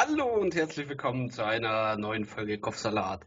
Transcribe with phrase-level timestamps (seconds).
[0.00, 3.24] Hallo und herzlich willkommen zu einer neuen Folge Kopfsalat.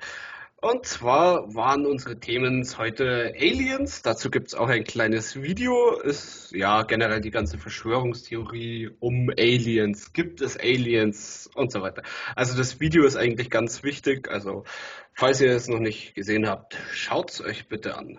[0.62, 4.04] Und zwar waren unsere Themen heute Aliens.
[4.04, 6.00] Dazu gibt es auch ein kleines Video.
[6.00, 10.14] Ist ja generell die ganze Verschwörungstheorie um Aliens.
[10.14, 12.04] Gibt es Aliens und so weiter.
[12.38, 14.32] Also das Video ist eigentlich ganz wichtig.
[14.32, 14.64] Also
[15.12, 18.18] falls ihr es noch nicht gesehen habt, schaut es euch bitte an.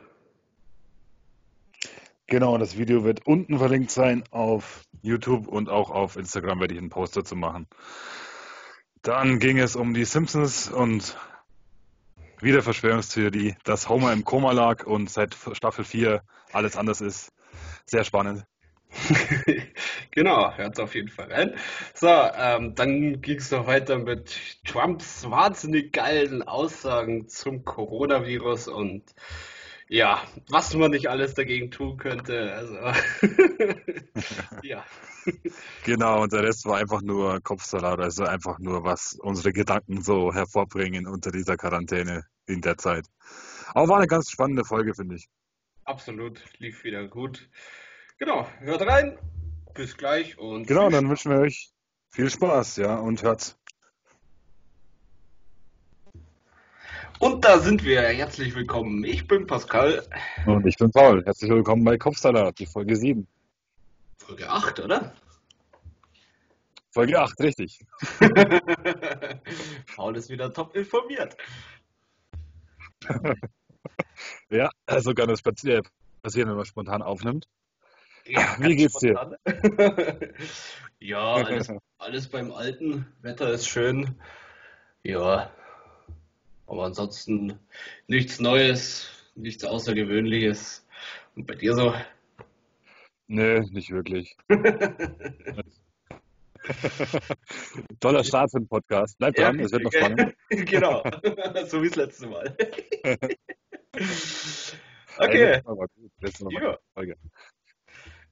[2.27, 6.81] Genau, das Video wird unten verlinkt sein auf YouTube und auch auf Instagram werde ich
[6.81, 7.67] einen Post dazu machen.
[9.03, 11.17] Dann ging es um die Simpsons und
[12.41, 17.33] wieder Verschwörungstheorie, dass Homer im Koma lag und seit Staffel 4 alles anders ist.
[17.85, 18.45] Sehr spannend.
[20.11, 21.55] genau, hört auf jeden Fall rein.
[21.95, 29.03] So, ähm, dann ging es noch weiter mit Trumps wahnsinnig geilen Aussagen zum Coronavirus und
[29.89, 32.53] ja, was man nicht alles dagegen tun könnte.
[32.53, 32.77] Also,
[34.63, 34.85] ja.
[35.85, 40.33] Genau, und der Rest war einfach nur Kopfsalat, also einfach nur, was unsere Gedanken so
[40.33, 43.07] hervorbringen unter dieser Quarantäne in der Zeit.
[43.75, 45.29] Aber war eine ganz spannende Folge, finde ich.
[45.85, 47.49] Absolut, lief wieder gut.
[48.19, 49.19] Genau, hört rein.
[49.75, 50.67] Bis gleich und.
[50.67, 51.73] Genau, dann wünschen wir euch
[52.11, 53.59] viel Spaß, ja, und hört's.
[57.19, 58.03] Und da sind wir.
[58.03, 59.05] Herzlich willkommen.
[59.05, 60.05] Ich bin Pascal.
[60.45, 61.25] Und ich bin Paul.
[61.25, 63.27] Herzlich willkommen bei Kopfsalat, die Folge 7.
[64.19, 65.15] Folge 8, oder?
[66.93, 67.81] Folge 8, richtig.
[69.97, 71.37] Paul ist wieder top informiert.
[74.51, 75.85] ja, also kann das passieren,
[76.23, 77.49] wenn man spontan aufnimmt.
[78.27, 79.37] Ja, Wie geht's spontan.
[79.47, 80.35] dir?
[81.01, 83.07] ja, alles, alles beim Alten.
[83.23, 84.15] Wetter ist schön.
[85.03, 85.51] Ja,
[86.67, 87.59] aber ansonsten
[88.07, 90.87] nichts Neues, nichts Außergewöhnliches.
[91.37, 91.95] Und bei dir so?
[93.29, 94.37] Nö, nicht wirklich.
[98.01, 99.19] Toller Start für den Podcast.
[99.19, 100.35] Bleib dran, es wird noch spannend.
[100.49, 101.03] genau,
[101.67, 102.57] so wie das letzte Mal.
[105.19, 105.63] okay.
[106.21, 106.79] Letzte Mal ja.
[106.95, 107.17] Folge.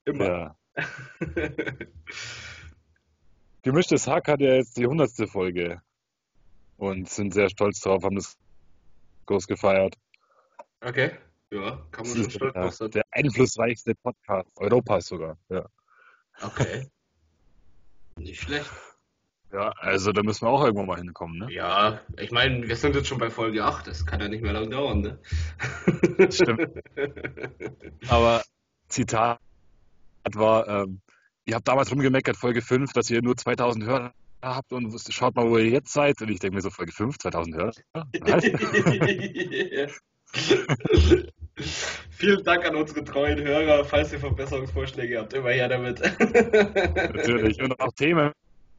[0.05, 0.25] Immer.
[0.25, 0.55] Ja.
[3.63, 5.81] Gemischtes Hack hat ja jetzt die hundertste Folge
[6.77, 8.37] und sind sehr stolz drauf, haben das
[9.25, 9.95] groß gefeiert.
[10.79, 11.11] Okay,
[11.51, 12.91] ja, kann man schon stolz drauf sein.
[12.91, 15.65] Der einflussreichste Podcast Europas sogar, ja.
[16.41, 16.89] Okay.
[18.23, 18.69] Nicht schlecht.
[19.51, 21.51] Ja, also da müssen wir auch irgendwann mal hinkommen, ne?
[21.51, 24.53] Ja, ich meine, wir sind jetzt schon bei Folge 8, das kann ja nicht mehr
[24.53, 25.19] lang dauern, ne?
[26.31, 26.69] Stimmt.
[28.07, 28.43] Aber
[28.87, 29.39] Zitat
[30.33, 31.01] war, ähm,
[31.45, 35.49] ihr habt damals rumgemeckert, Folge 5, dass ihr nur 2000 Hörer habt und schaut mal,
[35.49, 36.21] wo ihr jetzt seid.
[36.21, 37.73] Und ich denke mir so, Folge 5, 2000 Hörer.
[42.21, 43.83] Vielen Dank an unsere treuen Hörer.
[43.83, 45.99] Falls ihr Verbesserungsvorschläge habt, immer her damit.
[46.19, 47.59] Natürlich.
[47.59, 48.31] Und auch Themen.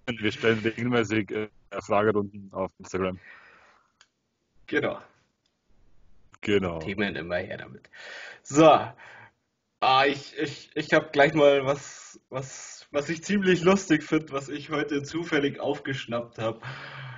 [0.06, 1.48] Wir stellen regelmäßig äh,
[1.80, 3.18] Fragerunden auf Instagram.
[4.68, 5.00] Genau.
[6.40, 6.78] Genau.
[6.78, 7.90] Themen immer her damit.
[8.44, 8.78] So.
[9.80, 14.48] Ah, ich ich, ich habe gleich mal was, was was ich ziemlich lustig finde, was
[14.48, 16.60] ich heute zufällig aufgeschnappt habe.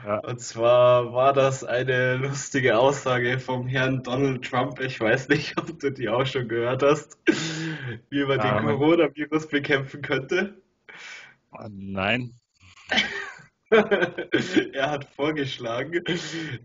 [0.07, 0.19] Ja.
[0.19, 4.81] Und zwar war das eine lustige Aussage vom Herrn Donald Trump.
[4.81, 7.19] Ich weiß nicht, ob du die auch schon gehört hast,
[8.11, 10.63] wie man ja, den Coronavirus bekämpfen könnte.
[11.69, 12.35] Nein.
[14.73, 16.05] er hat vorgeschlagen,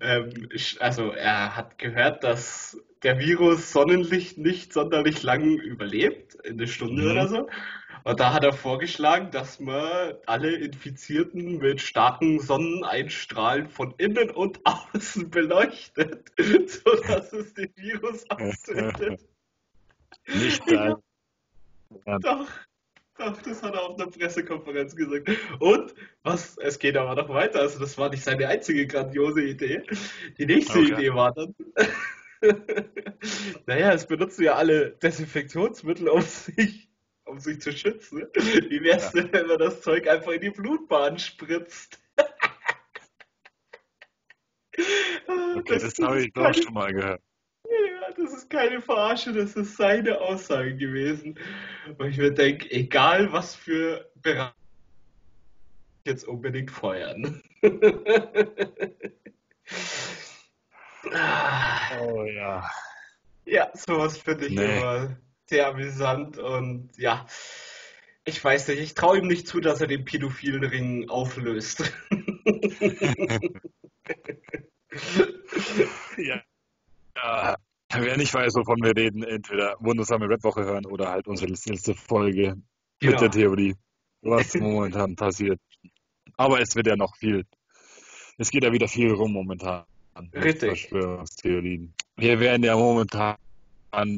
[0.02, 0.50] ähm,
[0.80, 7.12] also er hat gehört, dass der Virus Sonnenlicht nicht sonderlich lang überlebt, eine Stunde mhm.
[7.12, 7.50] oder so.
[8.04, 14.62] Und da hat er vorgeschlagen, dass man alle Infizierten mit starken Sonneneinstrahlen von innen und
[14.94, 19.22] außen beleuchtet, sodass es den Virus abzündet.
[20.28, 20.96] Nicht geil.
[22.06, 22.20] Ja.
[22.20, 22.48] Doch,
[23.18, 25.30] doch, das hat er auf einer Pressekonferenz gesagt.
[25.60, 25.94] Und
[26.24, 29.84] was, es geht aber noch weiter, also das war nicht seine einzige grandiose Idee.
[30.38, 30.94] Die nächste okay.
[30.94, 31.56] Idee war dann,
[33.66, 36.89] naja, es benutzen ja alle Desinfektionsmittel, um sich
[37.30, 38.28] um sich zu schützen.
[38.34, 39.22] Wie wär's ja.
[39.22, 42.00] denn, wenn man das Zeug einfach in die Blutbahn spritzt?
[45.56, 47.22] okay, das, das habe ich doch schon mal gehört.
[47.66, 51.38] Ja, das ist keine Verarsche, das ist seine Aussage gewesen.
[51.98, 54.54] Und ich mir denke, egal was für Bereiche
[56.06, 57.42] jetzt unbedingt feuern.
[62.02, 62.70] oh ja.
[63.46, 64.80] Ja, sowas finde ich nee.
[64.80, 65.16] immer
[65.50, 67.26] sehr amüsant und ja,
[68.24, 71.92] ich weiß nicht, ich traue ihm nicht zu, dass er den pädophilen Ring auflöst.
[76.18, 76.42] ja.
[77.16, 77.56] ja.
[77.92, 82.56] Wer nicht weiß, wovon wir reden, entweder wundersame Rap-Woche hören oder halt unsere letzte Folge
[83.00, 83.12] genau.
[83.14, 83.76] mit der Theorie,
[84.22, 85.60] was momentan passiert.
[86.38, 87.48] Aber es wird ja noch viel,
[88.38, 89.86] es geht ja wieder viel rum momentan.
[90.34, 90.90] Richtig.
[90.90, 91.96] Verschwörungstheorien.
[92.18, 93.38] Wir werden ja momentan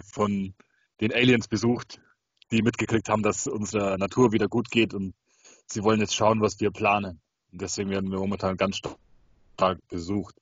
[0.04, 0.54] von
[1.02, 2.00] den Aliens besucht,
[2.52, 5.14] die mitgekriegt haben, dass unserer Natur wieder gut geht und
[5.66, 7.20] sie wollen jetzt schauen, was wir planen.
[7.52, 10.36] Und deswegen werden wir momentan ganz stark besucht.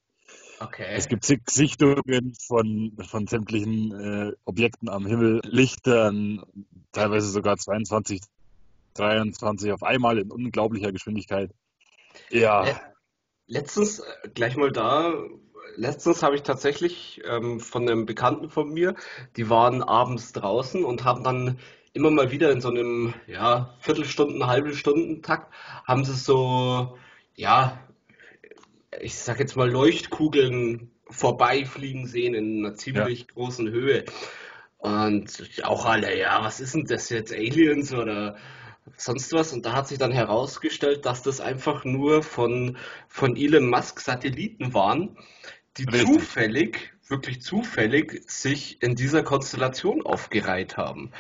[0.60, 0.88] Okay.
[0.90, 6.44] Es gibt zig Sichtungen von, von sämtlichen äh, Objekten am Himmel, Lichtern,
[6.92, 8.22] teilweise sogar 22,
[8.96, 11.52] 23 auf einmal in unglaublicher Geschwindigkeit.
[12.30, 12.80] Ja.
[13.48, 15.14] Letztens, äh, gleich mal da,
[15.76, 18.96] letztens habe ich tatsächlich ähm, von einem Bekannten von mir,
[19.38, 21.60] die waren abends draußen und haben dann
[21.94, 25.54] immer mal wieder in so einem, ja, Viertelstunden, halbe Stunden Takt,
[25.86, 26.98] haben sie so,
[27.36, 27.80] ja,
[29.00, 33.26] ich sag jetzt mal Leuchtkugeln vorbeifliegen sehen in einer ziemlich ja.
[33.34, 34.06] großen Höhe.
[34.78, 38.38] Und auch alle, ja, was ist denn das jetzt, Aliens oder
[38.96, 39.52] sonst was?
[39.52, 42.78] Und da hat sich dann herausgestellt, dass das einfach nur von,
[43.08, 45.18] von Elon Musk Satelliten waren,
[45.78, 46.06] die Richtig.
[46.06, 51.12] zufällig, wirklich zufällig, sich in dieser Konstellation aufgereiht haben.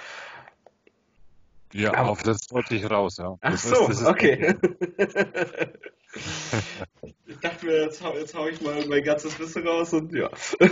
[1.73, 3.37] Ja, Aber, auf das wollte ich raus, ja.
[3.41, 4.55] Ach das so, ist, okay.
[7.27, 10.31] ich dachte mir, jetzt, hau, jetzt hau ich mal mein ganzes Wissen raus und ja.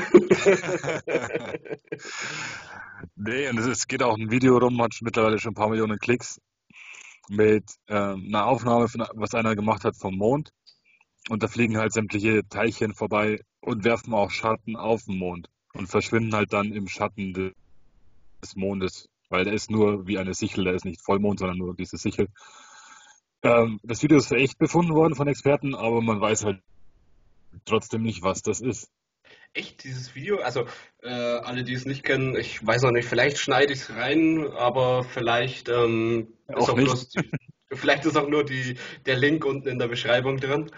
[3.15, 6.41] nee, und es geht auch ein Video rum, hat mittlerweile schon ein paar Millionen Klicks
[7.29, 10.51] mit ähm, einer Aufnahme, von, was einer gemacht hat vom Mond.
[11.29, 15.87] Und da fliegen halt sämtliche Teilchen vorbei und werfen auch Schatten auf den Mond und
[15.87, 20.73] verschwinden halt dann im Schatten des Mondes, weil der ist nur wie eine Sichel, der
[20.73, 22.29] ist nicht Vollmond, sondern nur diese Sichel.
[23.43, 26.61] Ähm, das Video ist für echt befunden worden von Experten, aber man weiß halt
[27.65, 28.89] trotzdem nicht, was das ist.
[29.53, 30.39] Echt, dieses Video?
[30.39, 30.65] Also,
[31.01, 34.47] äh, alle, die es nicht kennen, ich weiß noch nicht, vielleicht schneide ich es rein,
[34.51, 36.75] aber vielleicht ähm, auch ist auch.
[36.75, 37.13] Bloß,
[37.73, 40.71] vielleicht ist auch nur die, der Link unten in der Beschreibung drin.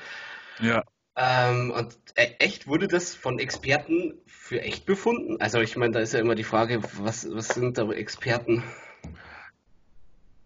[0.59, 0.83] Ja.
[1.15, 5.41] Ähm, und äh, echt wurde das von Experten für echt befunden?
[5.41, 8.63] Also ich meine, da ist ja immer die Frage, was, was sind da Experten?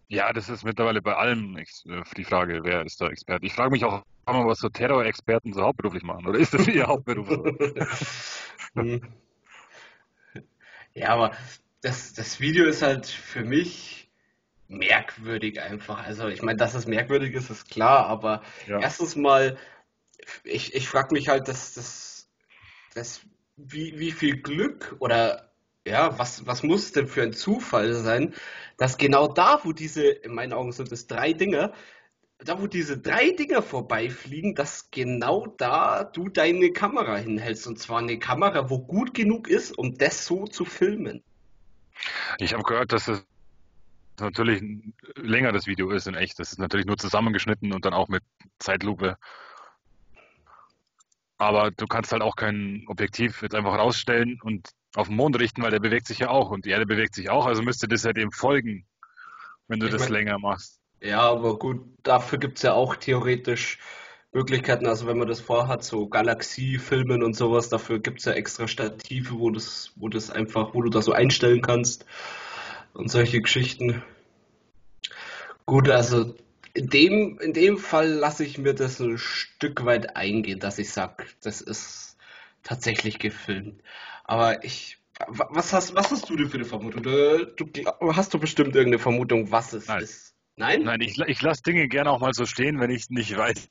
[0.07, 1.65] Ja, das ist mittlerweile bei allem äh,
[2.17, 3.45] die Frage, wer ist da Experte.
[3.45, 6.27] Ich frage mich auch immer, was so Terror-Experten so hauptberuflich machen.
[6.27, 7.29] Oder ist das ihr Hauptberuf?
[8.75, 9.01] Hm.
[10.95, 11.33] ja, aber
[11.81, 14.09] das, das Video ist halt für mich
[14.67, 16.03] merkwürdig einfach.
[16.03, 18.79] Also ich meine, dass es merkwürdig ist, ist klar, aber ja.
[18.79, 19.57] erstens mal,
[20.43, 22.29] ich, ich frage mich halt, dass das,
[22.93, 23.21] das
[23.55, 25.51] wie, wie viel Glück oder
[25.85, 28.33] ja, was, was muss denn für ein Zufall sein,
[28.77, 31.73] dass genau da, wo diese, in meinen Augen sind es drei Dinge,
[32.39, 37.67] da wo diese drei Dinger vorbeifliegen, dass genau da du deine Kamera hinhältst.
[37.67, 41.23] Und zwar eine Kamera, wo gut genug ist, um das so zu filmen.
[42.39, 43.25] Ich habe gehört, dass es
[44.19, 44.61] natürlich
[45.15, 46.39] länger das Video ist in echt.
[46.39, 48.23] Das ist natürlich nur zusammengeschnitten und dann auch mit
[48.59, 49.17] Zeitlupe.
[51.43, 55.61] Aber du kannst halt auch kein Objektiv jetzt einfach rausstellen und auf den Mond richten,
[55.61, 58.03] weil der bewegt sich ja auch und die Erde bewegt sich auch, also müsste das
[58.03, 58.85] ja dem folgen,
[59.67, 60.79] wenn du ich das mein, länger machst.
[61.01, 63.79] Ja, aber gut, dafür gibt es ja auch theoretisch
[64.31, 68.67] Möglichkeiten, also wenn man das vorhat, so Galaxiefilmen und sowas, dafür gibt es ja extra
[68.67, 72.05] Stative, wo das, wo das einfach, wo du das so einstellen kannst
[72.93, 74.01] und solche Geschichten.
[75.65, 76.35] Gut, also
[76.73, 80.91] in dem, in dem Fall lasse ich mir das ein Stück weit eingehen, dass ich
[80.91, 82.17] sage, das ist
[82.63, 83.81] tatsächlich gefilmt.
[84.23, 84.97] Aber ich.
[85.27, 87.03] Was hast, was hast du denn für eine Vermutung?
[87.03, 90.01] Du, du hast du bestimmt irgendeine Vermutung, was es Nein.
[90.01, 90.33] ist?
[90.55, 90.83] Nein?
[90.83, 93.69] Nein, ich, ich lasse Dinge gerne auch mal so stehen, wenn ich nicht weiß,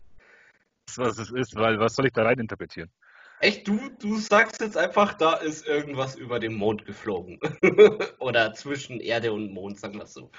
[0.96, 2.90] was es ist, weil was soll ich da rein interpretieren?
[3.40, 7.40] Echt, du, du sagst jetzt einfach, da ist irgendwas über den Mond geflogen.
[8.20, 10.30] Oder zwischen Erde und Mond, sagen wir es so.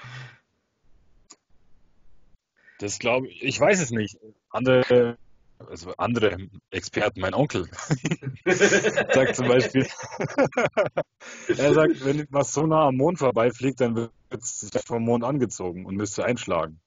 [2.78, 4.18] Das glaube ich, ich weiß es nicht.
[4.50, 5.16] Andere
[5.58, 6.36] also andere
[6.70, 7.66] Experten, mein Onkel,
[8.44, 9.86] sagt zum Beispiel,
[11.48, 15.86] er sagt, wenn was so nah am Mond vorbeifliegt, dann wird es vom Mond angezogen
[15.86, 16.80] und müsste einschlagen.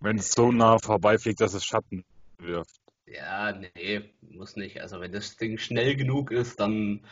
[0.00, 2.04] Wenn es so nah vorbeifliegt, dass es Schatten
[2.38, 2.80] wirft.
[3.06, 4.80] Ja, nee, muss nicht.
[4.80, 7.04] Also wenn das Ding schnell genug ist, dann.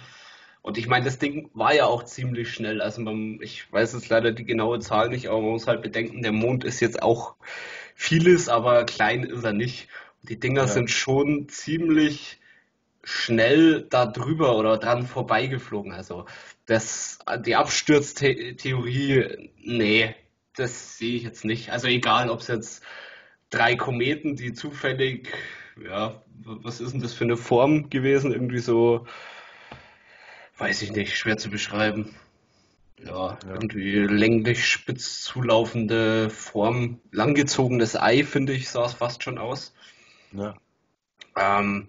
[0.62, 2.80] Und ich meine, das Ding war ja auch ziemlich schnell.
[2.80, 6.22] Also man, ich weiß jetzt leider die genaue Zahl nicht, aber man muss halt bedenken,
[6.22, 7.36] der Mond ist jetzt auch
[7.94, 9.88] vieles, aber klein ist er nicht.
[10.22, 10.68] Die Dinger ja.
[10.68, 12.38] sind schon ziemlich
[13.04, 15.92] schnell da drüber oder dran vorbeigeflogen.
[15.92, 16.26] Also
[16.66, 20.14] das, die Absturztheorie, nee,
[20.54, 21.70] das sehe ich jetzt nicht.
[21.70, 22.82] Also egal, ob es jetzt
[23.50, 25.32] drei Kometen, die zufällig,
[25.82, 28.32] ja, was ist denn das für eine Form gewesen?
[28.32, 29.06] Irgendwie so,
[30.58, 32.14] weiß ich nicht, schwer zu beschreiben.
[33.02, 37.00] ja, irgendwie länglich spitz zulaufende Form.
[37.12, 39.72] Langgezogenes Ei, finde ich, sah es fast schon aus.
[40.32, 40.56] Ja.
[41.36, 41.88] Ähm,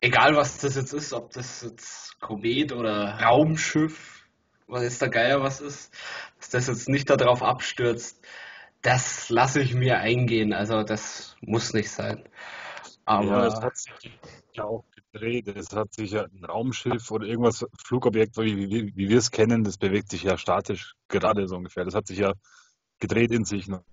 [0.00, 4.28] egal was das jetzt ist, ob das jetzt Komet oder Raumschiff,
[4.66, 5.94] was jetzt der Geier was ist,
[6.38, 8.22] dass das jetzt nicht darauf abstürzt,
[8.82, 10.52] das lasse ich mir eingehen.
[10.52, 12.28] Also das muss nicht sein.
[13.06, 13.92] Ja, Aber es hat sich
[14.52, 15.48] ja auch gedreht.
[15.48, 19.64] Es hat sich ja ein Raumschiff oder irgendwas, Flugobjekt, wie, wie, wie wir es kennen,
[19.64, 21.84] das bewegt sich ja statisch gerade so ungefähr.
[21.84, 22.32] Das hat sich ja
[23.00, 23.84] gedreht in sich noch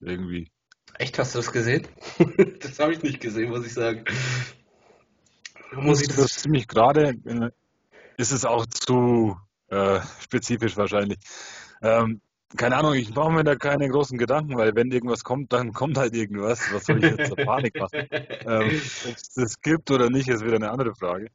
[0.00, 0.50] irgendwie.
[0.98, 1.86] echt, hast du das gesehen?
[2.60, 4.04] Das habe ich nicht gesehen, muss ich sagen.
[5.72, 6.42] Muss ich Das ist das?
[6.42, 7.50] ziemlich gerade, äh,
[8.16, 9.36] ist es auch zu
[9.68, 11.18] äh, spezifisch wahrscheinlich.
[11.82, 12.20] Ähm,
[12.56, 15.98] keine Ahnung, ich mache mir da keine großen Gedanken, weil wenn irgendwas kommt, dann kommt
[15.98, 16.72] halt irgendwas.
[16.72, 18.08] Was soll ich jetzt zur Panik machen?
[18.10, 21.28] Ähm, ob es das gibt oder nicht, ist wieder eine andere Frage.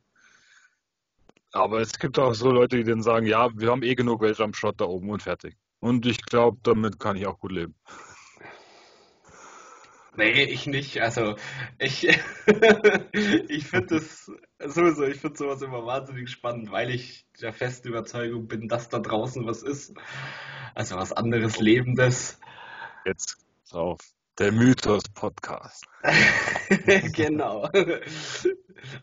[1.51, 4.81] Aber es gibt auch so Leute, die dann sagen, ja, wir haben eh genug Weltraumschrott
[4.81, 5.55] da oben und fertig.
[5.79, 7.75] Und ich glaube, damit kann ich auch gut leben.
[10.17, 11.01] Nee, ich nicht.
[11.01, 11.35] Also
[11.77, 12.07] ich,
[13.13, 18.47] ich finde das sowieso, ich finde sowas immer wahnsinnig spannend, weil ich der festen Überzeugung
[18.47, 19.93] bin, dass da draußen was ist.
[20.73, 22.39] Also was anderes Lebendes.
[23.05, 23.37] Jetzt
[23.71, 23.99] auf
[24.39, 25.85] der Mythos-Podcast.
[27.13, 27.69] Genau.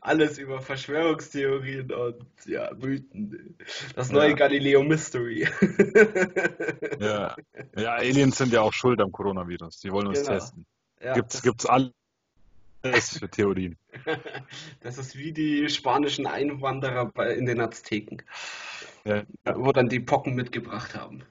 [0.00, 3.56] Alles über Verschwörungstheorien und ja, Mythen.
[3.94, 5.49] Das neue Ja, Galileo Mystery.
[7.00, 7.35] ja.
[7.76, 9.78] Ja, Aliens sind ja auch schuld am Coronavirus.
[9.80, 10.32] Die wollen uns Genau.
[10.32, 10.66] testen.
[11.00, 11.66] Ja, Gibt's, gibt's
[12.82, 13.76] alles für Theorien.
[14.80, 18.22] das ist wie die spanischen Einwanderer bei, in den Azteken,
[19.04, 19.24] Ja,
[19.54, 21.22] wo dann die Pocken mitgebracht haben.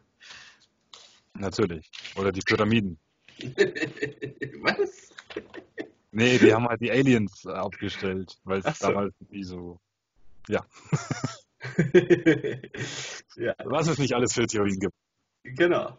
[1.33, 1.89] natürlich.
[2.15, 2.97] Oder die Pyramiden.
[4.61, 5.09] Was?
[6.11, 8.87] Nee, die haben halt die Aliens abgestellt, weil es so.
[8.87, 9.79] damals nie so.
[10.47, 10.65] Ja,
[13.35, 14.93] Ja, was es nicht alles für Theorien gibt.
[15.43, 15.97] genau.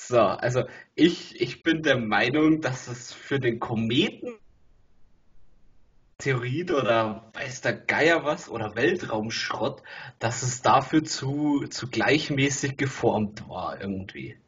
[0.00, 0.64] So, also
[0.94, 4.38] ich, ich bin der Meinung, dass es für den Kometen
[6.18, 9.82] Theorie oder weiß der Geier was oder Weltraumschrott,
[10.18, 14.38] dass es dafür zu, zu gleichmäßig geformt war irgendwie.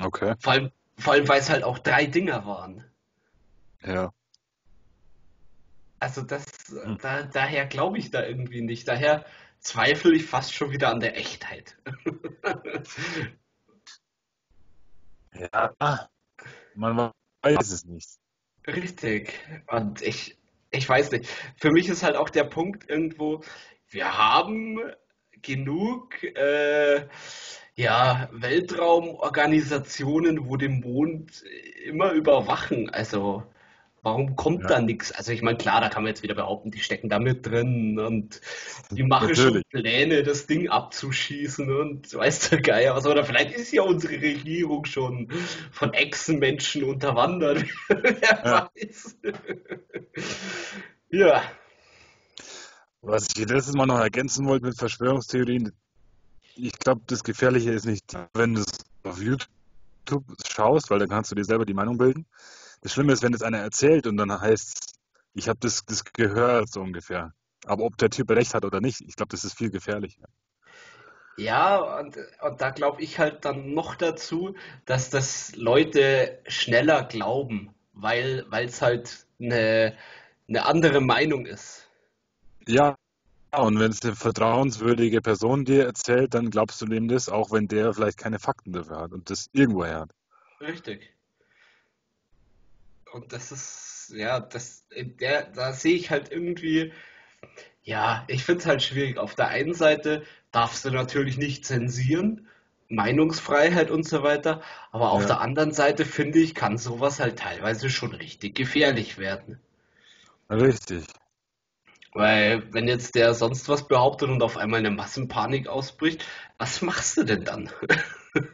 [0.00, 0.34] Okay.
[0.38, 2.84] Vor allem, vor allem, weil es halt auch drei Dinger waren.
[3.82, 4.12] Ja.
[5.98, 6.98] Also das, Hm.
[7.00, 8.86] da, daher glaube ich da irgendwie nicht.
[8.86, 9.24] Daher
[9.58, 11.76] zweifle ich fast schon wieder an der Echtheit.
[15.38, 16.08] Ja,
[16.74, 17.12] man
[17.42, 18.08] weiß es nicht.
[18.66, 19.38] Richtig.
[19.68, 20.36] Und ich,
[20.70, 21.30] ich weiß nicht.
[21.56, 23.42] Für mich ist halt auch der Punkt irgendwo,
[23.88, 24.80] wir haben
[25.42, 27.06] genug äh,
[27.74, 31.44] ja, Weltraumorganisationen, wo den Mond
[31.84, 32.88] immer überwachen.
[32.90, 33.44] Also
[34.06, 35.10] warum kommt Ja, da nichts?
[35.10, 37.98] Also ich meine, klar, da kann man jetzt wieder behaupten, die stecken da mit drin
[37.98, 38.40] und
[38.92, 39.68] die machen schon natürlich.
[39.68, 43.04] Pläne, das Ding abzuschießen und weiß der Geier was.
[43.06, 45.28] Oder vielleicht ist ja unsere Regierung schon
[45.72, 47.64] von Echsenmenschen unterwandert.
[47.88, 48.70] Wer Ja.
[48.74, 49.18] weiß.
[51.10, 51.42] Ja,
[53.00, 55.72] Was ich letztes Mal noch ergänzen wollte mit Verschwörungstheorien,
[56.54, 58.66] ich glaube, das Gefährliche ist nicht, wenn du es
[59.04, 62.26] auf YouTube schaust, weil dann kannst du dir selber die Meinung bilden.
[62.86, 64.94] Das Schlimme ist, wenn es einer erzählt und dann heißt
[65.34, 67.32] ich habe das, das gehört, so ungefähr.
[67.64, 70.28] Aber ob der Typ recht hat oder nicht, ich glaube, das ist viel gefährlicher.
[71.36, 77.74] ja, und, und da glaube ich halt dann noch dazu, dass das Leute schneller glauben,
[77.92, 79.96] weil weil es halt eine,
[80.48, 81.90] eine andere Meinung ist.
[82.68, 82.94] Ja,
[83.50, 87.66] und wenn es eine vertrauenswürdige Person dir erzählt, dann glaubst du dem das, auch wenn
[87.66, 90.10] der vielleicht keine Fakten dafür hat und das irgendwoher hat.
[90.60, 91.15] Richtig.
[93.16, 96.92] Und das ist, ja, das, in der, da sehe ich halt irgendwie,
[97.82, 99.16] ja, ich finde es halt schwierig.
[99.16, 102.46] Auf der einen Seite darfst du natürlich nicht zensieren,
[102.90, 104.60] Meinungsfreiheit und so weiter,
[104.92, 109.58] aber auf der anderen Seite finde ich, kann sowas halt teilweise schon richtig gefährlich werden.
[110.50, 111.06] richtig.
[112.12, 116.22] Weil, wenn jetzt der sonst was behauptet und auf einmal eine Massenpanik ausbricht,
[116.58, 117.70] was machst du denn dann?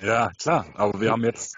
[0.00, 1.56] Ja, klar, aber wir haben jetzt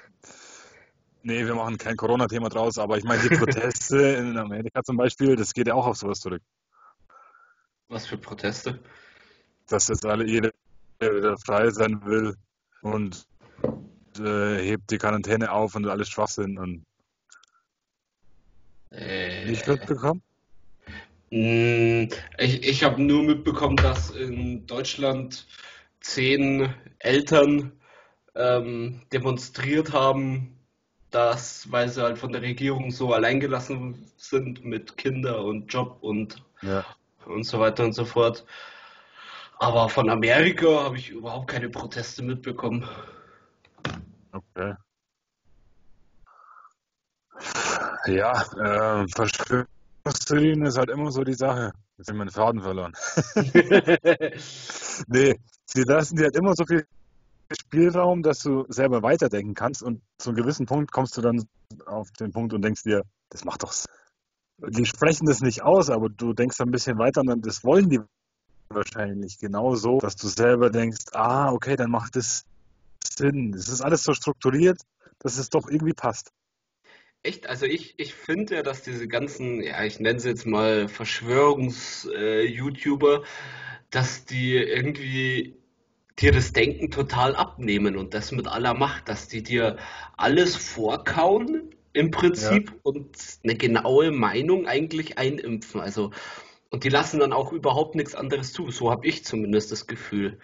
[1.26, 5.36] Nee, wir machen kein Corona-Thema draus, aber ich meine, die Proteste in Amerika zum Beispiel,
[5.36, 6.42] das geht ja auch auf sowas zurück.
[7.88, 8.78] Was für Proteste?
[9.68, 10.50] Dass jetzt alle jeder
[11.00, 12.34] wieder frei sein will
[12.82, 13.24] und
[14.18, 16.84] äh, hebt die Quarantäne auf und alles Schwachsinn und
[19.46, 20.22] nicht Äh, mitbekommen?
[21.30, 25.46] mh, ich ich habe nur mitbekommen, dass in Deutschland
[26.00, 27.72] zehn Eltern
[28.34, 30.53] ähm, demonstriert haben,
[31.14, 36.42] dass, weil sie halt von der Regierung so alleingelassen sind mit Kinder und Job und,
[36.62, 36.84] Ja.
[37.26, 38.44] und so weiter und so fort.
[39.58, 42.88] Aber von Amerika habe ich überhaupt keine Proteste mitbekommen.
[44.32, 44.74] Okay.
[48.06, 51.72] Ja, äh, Verschwörungstheorien ist halt immer so die Sache.
[51.96, 52.92] Jetzt haben wir den Faden verloren.
[55.06, 56.84] nee, sie lassen dir halt immer so viel
[57.54, 61.44] Spielraum, dass du selber weiterdenken kannst und zu einem gewissen Punkt kommst du dann
[61.86, 63.74] auf den Punkt und denkst dir, das macht doch.
[64.58, 67.88] Die sprechen das nicht aus, aber du denkst ein bisschen weiter und dann, das wollen
[67.88, 68.00] die
[68.68, 72.44] wahrscheinlich genau so, dass du selber denkst, ah, okay, dann macht das
[73.02, 73.54] Sinn.
[73.54, 74.80] Es ist alles so strukturiert,
[75.18, 76.32] dass es doch irgendwie passt.
[77.22, 77.48] Echt?
[77.48, 83.22] Also ich, ich finde ja, dass diese ganzen, ja, ich nenne sie jetzt mal Verschwörungs-YouTuber,
[83.22, 83.26] äh,
[83.90, 85.56] dass die irgendwie
[86.18, 89.76] dir das Denken total abnehmen und das mit aller Macht, dass die dir
[90.16, 92.76] alles vorkauen im Prinzip ja.
[92.82, 95.80] und eine genaue Meinung eigentlich einimpfen.
[95.80, 96.10] Also
[96.74, 98.72] und die lassen dann auch überhaupt nichts anderes zu.
[98.72, 100.40] So habe ich zumindest das Gefühl.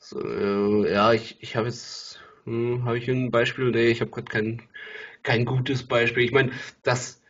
[0.00, 3.70] So, äh, ja, ich, ich habe jetzt, hm, habe ich ein Beispiel?
[3.70, 4.62] Nee, ich habe gerade kein,
[5.22, 6.24] kein gutes Beispiel.
[6.24, 6.50] Ich meine,
[6.82, 7.22] das,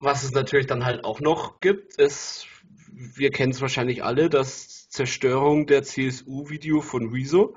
[0.00, 2.46] was es natürlich dann halt auch noch gibt, ist,
[2.92, 7.54] wir kennen es wahrscheinlich alle, das Zerstörung der CSU-Video von Rezo.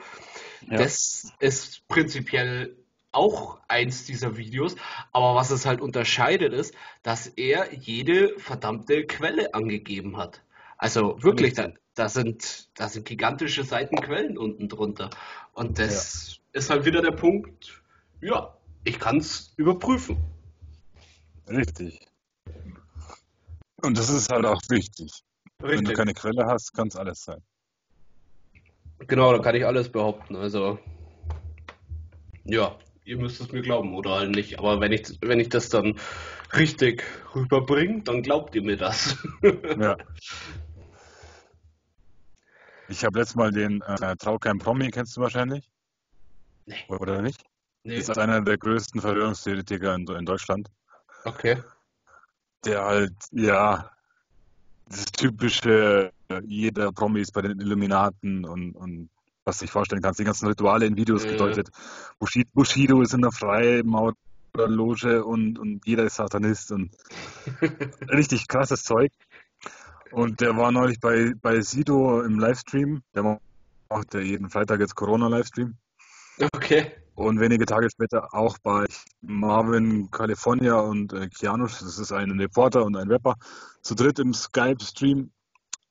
[0.69, 0.77] Ja.
[0.77, 2.75] Das ist prinzipiell
[3.13, 4.75] auch eins dieser Videos,
[5.13, 10.43] aber was es halt unterscheidet ist, dass er jede verdammte Quelle angegeben hat.
[10.77, 15.09] Also wirklich, da, da sind, da sind gigantische Seitenquellen unten drunter.
[15.53, 16.59] Und das ja.
[16.59, 17.81] ist halt wieder der Punkt,
[18.21, 20.17] ja, ich kann es überprüfen.
[21.47, 22.05] Richtig.
[23.81, 25.23] Und das ist halt auch wichtig.
[25.61, 25.79] Richtig.
[25.79, 27.43] Wenn du keine Quelle hast, kann es alles sein.
[28.99, 30.35] Genau, da kann ich alles behaupten.
[30.35, 30.79] Also,
[32.45, 34.59] ja, ihr müsst es mir glauben oder halt nicht.
[34.59, 35.99] Aber wenn ich, wenn ich das dann
[36.55, 37.03] richtig
[37.35, 39.17] rüberbringe, dann glaubt ihr mir das.
[39.79, 39.97] ja.
[42.87, 45.69] Ich habe letztes Mal den äh, Traukeim Promi, kennst du wahrscheinlich?
[46.65, 46.83] Nee.
[46.87, 47.43] Oder nicht?
[47.83, 47.97] Nee.
[47.97, 50.69] Das ist einer der größten Verschwörungstheoretiker in, in Deutschland.
[51.25, 51.61] Okay.
[52.65, 53.91] Der halt, ja,
[54.89, 56.11] das typische,
[56.45, 59.09] jeder Promi ist bei den Illuminaten und, und
[59.45, 61.31] was du dich vorstellen kannst, die ganzen Rituale in Videos äh.
[61.31, 61.69] gedeutet.
[62.19, 66.91] Bushido, Bushido ist in der Freimaurer-Loge und, und jeder ist Satanist und
[68.09, 69.11] richtig krasses Zeug.
[70.11, 73.03] Und der war neulich bei, bei Sido im Livestream.
[73.13, 73.39] Der
[73.89, 75.77] macht ja jeden Freitag jetzt Corona-Livestream.
[76.53, 76.91] Okay.
[77.19, 78.85] Und wenige Tage später auch bei
[79.19, 83.35] Marvin California und äh, Kianus, das ist ein Reporter und ein Rapper,
[83.81, 85.29] zu dritt im Skype-Stream.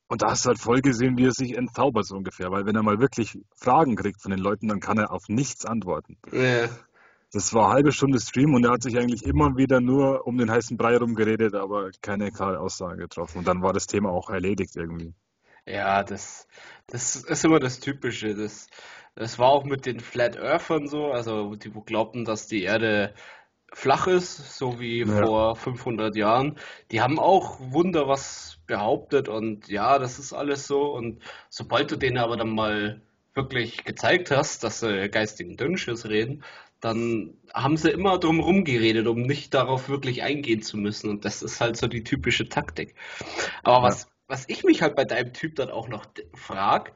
[0.08, 2.50] Und da hast du halt voll gesehen, wie er sich entzaubert so ungefähr.
[2.50, 5.66] Weil wenn er mal wirklich Fragen kriegt von den Leuten, dann kann er auf nichts
[5.66, 6.16] antworten.
[6.32, 6.70] Ja.
[7.30, 10.38] Das war eine halbe Stunde Stream und er hat sich eigentlich immer wieder nur um
[10.38, 13.40] den heißen Brei rumgeredet, aber keine klare Aussage getroffen.
[13.40, 15.12] Und dann war das Thema auch erledigt irgendwie.
[15.68, 16.48] Ja, das,
[16.86, 18.34] das ist immer das Typische.
[18.34, 18.68] Das,
[19.14, 23.14] das war auch mit den Flat Earthern so, also die wo glaubten, dass die Erde
[23.72, 25.06] flach ist, so wie ja.
[25.06, 26.58] vor 500 Jahren.
[26.90, 30.92] Die haben auch Wunder was behauptet und ja, das ist alles so.
[30.94, 33.02] Und sobald du denen aber dann mal
[33.34, 36.44] wirklich gezeigt hast, dass sie geistigen Dünnschiss reden,
[36.80, 41.10] dann haben sie immer drum rumgeredet, um nicht darauf wirklich eingehen zu müssen.
[41.10, 42.94] Und das ist halt so die typische Taktik.
[43.64, 43.82] Aber ja.
[43.82, 44.08] was
[44.48, 46.92] ich mich halt bei deinem Typ dann auch noch frag,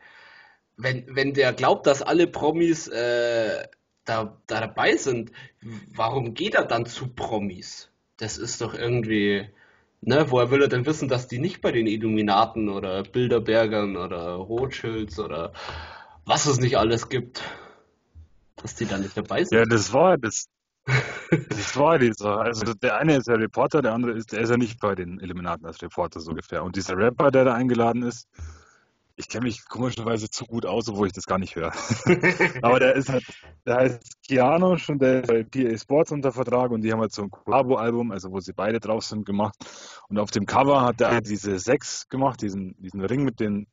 [0.77, 3.67] wenn, wenn der glaubt, dass alle Promis äh,
[4.05, 5.33] da, da dabei sind,
[5.95, 7.91] warum geht er dann zu Promis?
[8.17, 9.49] Das ist doch irgendwie,
[10.01, 14.35] ne, woher will er denn wissen, dass die nicht bei den Illuminaten oder Bilderbergern oder
[14.35, 15.53] Rothschilds oder
[16.25, 17.43] was es nicht alles gibt?
[18.63, 19.59] dass die da nicht dabei sind.
[19.59, 20.47] Ja, das war das.
[20.87, 22.41] Die Sache.
[22.41, 25.19] Also der eine ist der Reporter, der andere ist, der ist ja nicht bei den
[25.21, 26.63] Illuminaten als Reporter so ungefähr.
[26.65, 28.29] Und dieser Rapper, der da eingeladen ist,
[29.17, 31.73] ich kenne mich komischerweise zu gut aus, obwohl ich das gar nicht höre.
[32.63, 33.25] Aber der ist halt,
[33.67, 37.13] der heißt Keanu und der ist bei PA Sports unter Vertrag und die haben halt
[37.13, 39.55] so ein Collabo-Album, also wo sie beide drauf sind, gemacht.
[40.09, 43.67] Und auf dem Cover hat er diese Sechs gemacht, diesen, diesen Ring mit den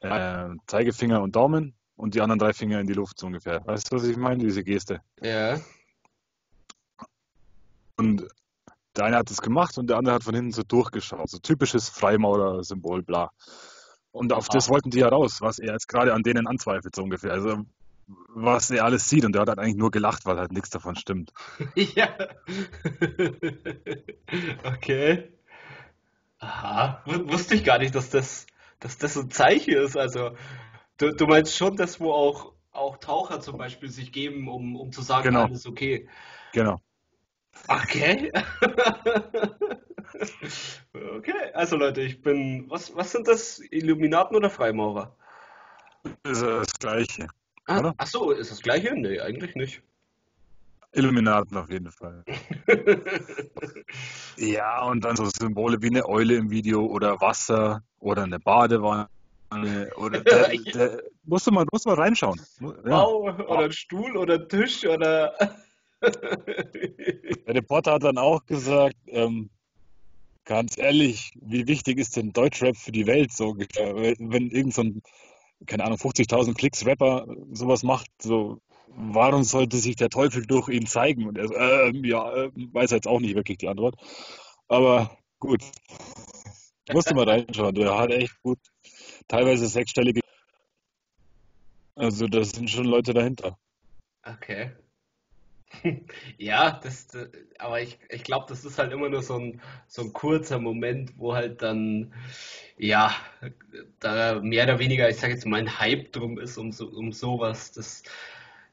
[0.00, 3.64] äh, Zeigefinger und Daumen und die anderen drei Finger in die Luft so ungefähr.
[3.64, 4.38] Weißt du, was ich meine?
[4.44, 5.00] Diese Geste.
[5.20, 5.58] Ja.
[8.00, 8.28] Und
[8.96, 11.30] der eine hat das gemacht und der andere hat von hinten so durchgeschaut.
[11.30, 13.30] So typisches Freimaurer-Symbol, bla.
[14.10, 14.54] Und auf Ach.
[14.54, 17.32] das wollten die ja raus, was er jetzt gerade an denen anzweifelt, so ungefähr.
[17.32, 17.64] Also,
[18.34, 19.24] was er alles sieht.
[19.24, 21.32] Und der hat halt eigentlich nur gelacht, weil halt nichts davon stimmt.
[21.76, 22.08] ja.
[24.64, 25.32] okay.
[26.40, 27.02] Aha.
[27.06, 28.46] Wusste ich gar nicht, dass das,
[28.80, 29.96] dass das ein Zeichen ist.
[29.96, 30.32] Also,
[31.00, 34.92] Du, du meinst schon, dass wo auch, auch Taucher zum Beispiel sich geben, um, um
[34.92, 35.44] zu sagen, genau.
[35.44, 36.06] alles okay.
[36.52, 36.82] Genau.
[37.68, 38.32] Okay.
[41.16, 42.68] okay, also Leute, ich bin.
[42.68, 43.60] Was, was sind das?
[43.70, 45.14] Illuminaten oder Freimaurer?
[46.24, 47.28] ist das Gleiche.
[47.66, 47.94] Ah, Oder?
[47.98, 48.94] ach so, ist das gleiche?
[48.94, 49.82] Nee, eigentlich nicht.
[50.92, 52.24] Illuminaten auf jeden Fall.
[54.36, 59.08] Ja, und dann so Symbole wie eine Eule im Video oder Wasser oder eine Badewanne
[59.96, 62.40] oder der, der, musst du mal, musst du mal reinschauen.
[62.60, 62.68] Ja.
[62.84, 65.34] Wow, oder ein Stuhl oder ein Tisch oder.
[67.46, 69.50] Der Reporter hat dann auch gesagt, ähm,
[70.44, 73.56] ganz ehrlich, wie wichtig ist denn Deutschrap für die Welt so?
[73.56, 75.02] Wenn irgend so ein,
[75.66, 80.86] keine Ahnung, 50.000 Klicks Rapper sowas macht, so, warum sollte sich der Teufel durch ihn
[80.86, 81.26] zeigen?
[81.26, 83.96] Und er so, ähm, ja, äh, weiß jetzt auch nicht wirklich die Antwort.
[84.68, 85.62] Aber gut,
[86.92, 87.74] musste mal reinschauen.
[87.74, 88.58] Der hat echt gut,
[89.28, 90.20] teilweise sechsstellige.
[91.94, 93.58] Also, das sind schon Leute dahinter.
[94.24, 94.72] Okay.
[96.38, 97.28] Ja, das, das-
[97.58, 101.12] aber ich, ich glaube, das ist halt immer nur so ein, so ein kurzer Moment,
[101.18, 102.12] wo halt dann,
[102.78, 103.14] ja,
[104.00, 107.12] da mehr oder weniger, ich sage jetzt mal, ein Hype drum ist um, so, um
[107.12, 107.72] sowas.
[107.72, 108.02] Das,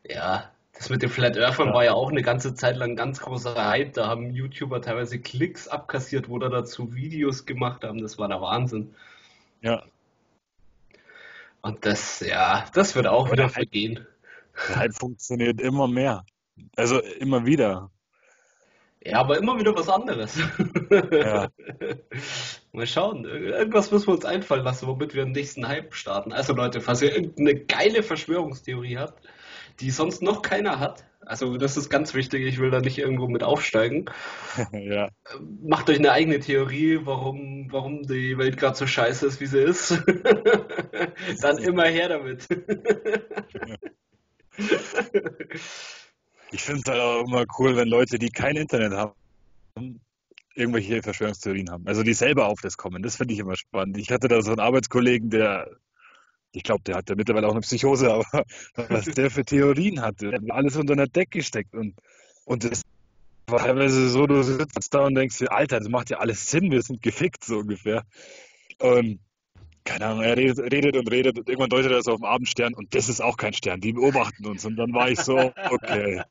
[0.07, 1.73] ja, das mit den Flat Earthern Ja.
[1.73, 3.93] war ja auch eine ganze Zeit lang ein ganz großer Hype.
[3.93, 8.01] Da haben YouTuber teilweise Klicks abkassiert, wo da dazu Videos gemacht haben.
[8.01, 8.95] Das war der Wahnsinn.
[9.61, 9.87] Ja,
[11.61, 14.05] Und das, ja, das wird auch wieder vergehen.
[14.67, 16.23] der Hype funktioniert immer mehr.
[16.75, 17.91] Also immer wieder.
[19.03, 20.39] Ja, aber immer wieder was anderes.
[21.11, 21.49] Ja.
[22.71, 23.25] Mal schauen.
[23.25, 26.33] Irgendwas müssen wir uns einfallen lassen, womit wir den nächsten Hype starten.
[26.33, 29.25] Also Leute, falls ihr irgendeine geile Verschwörungstheorie habt,
[29.79, 33.27] die sonst noch keiner hat, also das ist ganz wichtig, ich will da nicht irgendwo
[33.27, 34.05] mit aufsteigen,
[34.71, 35.09] Ja,
[35.61, 39.59] macht euch eine eigene Theorie, warum, warum die Welt gerade so scheiße ist, wie sie
[39.59, 39.91] ist.
[41.41, 42.47] Dann immer her damit.
[46.51, 49.99] Ich finde es halt auch immer cool, wenn Leute, die kein Internet haben,
[50.55, 51.87] irgendwelche Verschwörungstheorien haben.
[51.87, 53.03] Also die selber auf das kommen.
[53.03, 53.97] Das finde ich immer spannend.
[53.97, 55.69] Ich hatte da so einen Arbeitskollegen, der,
[56.51, 58.45] ich glaube, der hat ja mittlerweile auch eine Psychose, aber
[58.89, 60.31] was der für Theorien hatte.
[60.31, 61.95] Der hat alles unter einer Decke gesteckt und,
[62.45, 62.81] und das
[63.47, 66.81] war teilweise so, du sitzt da und denkst Alter, das macht ja alles Sinn, wir
[66.81, 68.03] sind gefickt, so ungefähr.
[68.79, 69.19] Und
[69.87, 72.73] keine Ahnung, er redet, redet und redet und irgendwann deutet er so auf den Abendstern
[72.73, 74.65] und das ist auch kein Stern, die beobachten uns.
[74.65, 76.21] Und dann war ich so, okay.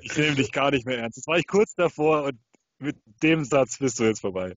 [0.00, 1.16] Ich nehme dich gar nicht mehr ernst.
[1.18, 2.38] Jetzt war ich kurz davor und
[2.78, 4.54] mit dem Satz bist du jetzt vorbei.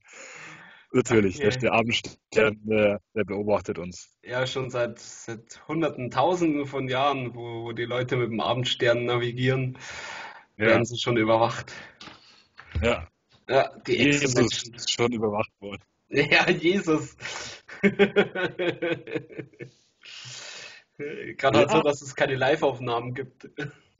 [0.92, 1.58] Natürlich, Okay.
[1.60, 4.16] der, Abendstern, der, der beobachtet uns.
[4.24, 9.06] Ja, schon seit, seit Hunderten, Tausenden von Jahren, wo, wo die Leute mit dem Abendstern
[9.06, 9.78] navigieren,
[10.58, 11.74] Ja, werden sie schon überwacht.
[12.82, 13.08] ja.
[13.48, 15.82] Ja, die Jesus ist schon überwacht worden.
[16.32, 17.16] Ja, Jesus.
[20.98, 21.76] Gerade halt Ja.
[21.76, 23.48] so, dass es keine Live-Aufnahmen gibt.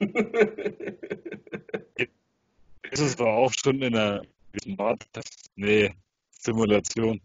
[2.90, 4.22] Jesus war auch schon in einer.
[5.54, 5.94] Nee,
[6.30, 7.20] Simulation.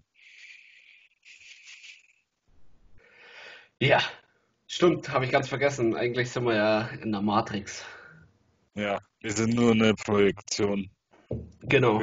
[3.82, 4.04] Ja,
[4.68, 5.96] stimmt, habe ich ganz vergessen.
[5.96, 7.84] Eigentlich sind wir ja in der Matrix.
[8.76, 10.92] Ja, wir sind nur eine Projektion
[11.68, 12.00] Genau.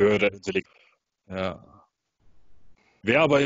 [1.29, 1.72] Ja.
[3.03, 3.41] Wäre aber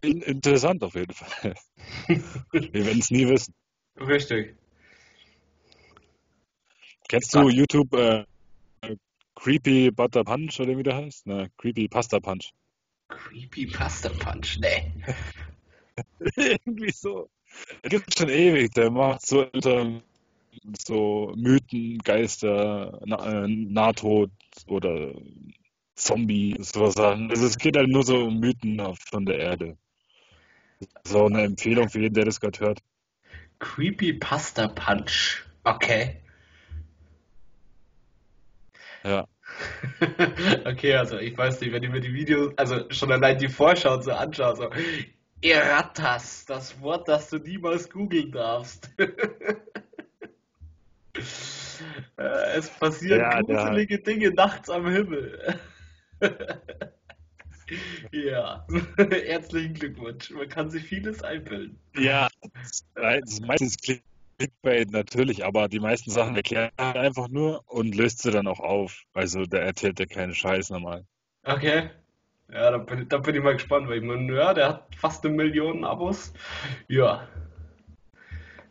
[0.00, 1.54] in interessant auf jeden Fall.
[2.52, 3.54] Wir werden es nie wissen.
[3.98, 4.56] Richtig.
[7.08, 8.24] Kennst du YouTube äh,
[9.34, 11.26] Creepy Butter Punch oder wie der heißt?
[11.26, 12.52] Ne, Creepy Pasta Punch.
[13.08, 14.58] Creepy Pasta Punch.
[14.58, 14.92] Nee.
[16.36, 17.28] Irgendwie so.
[17.82, 18.72] Der gibt schon ewig.
[18.74, 19.48] Der macht so,
[20.78, 24.30] so Mythen, Geister, Na, äh, Nahtod
[24.66, 25.14] oder
[25.96, 26.94] Zombie, sowas.
[26.94, 27.30] Sachen.
[27.30, 28.80] Also es geht halt nur so um Mythen
[29.10, 29.76] von der Erde.
[31.12, 32.80] Auch eine Empfehlung für jeden, der das gerade hört.
[33.58, 35.42] Creepy Pasta Punch.
[35.64, 36.20] Okay.
[39.04, 39.26] Ja.
[40.66, 44.00] Okay, also ich weiß nicht, wenn ich mir die Videos, also schon allein die Vorschau
[44.02, 44.70] so anschaue, so
[45.40, 48.90] Erratas, das Wort, das du niemals googeln darfst.
[52.18, 55.58] Äh, Es passieren Ja, gruselige Dinge nachts am Himmel.
[58.12, 58.64] Ja,
[58.96, 60.30] herzlichen Glückwunsch.
[60.30, 61.78] Man kann sich vieles einbilden.
[61.96, 62.28] Ja,
[62.94, 68.46] meistens Clickbait natürlich, aber die meisten Sachen erklärt er einfach nur und löst sie dann
[68.46, 69.02] auch auf.
[69.14, 71.04] Also der erzählt ja keinen Scheiß normal.
[71.42, 71.90] Okay.
[72.52, 75.26] Ja, da bin, da bin ich mal gespannt, weil ich meine, ja, der hat fast
[75.26, 76.32] eine Million Abos.
[76.86, 77.26] Ja.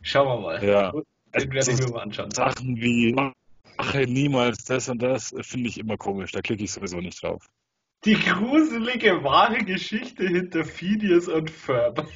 [0.00, 0.64] Schauen wir mal.
[0.64, 0.92] Ja.
[0.92, 2.30] Den werde ich mir mal anschauen.
[2.30, 3.14] Sachen wie
[3.78, 6.32] mache niemals das und das finde ich immer komisch.
[6.32, 7.46] Da klicke ich sowieso nicht drauf.
[8.04, 12.06] Die gruselige wahre Geschichte hinter Phineas und Ferb.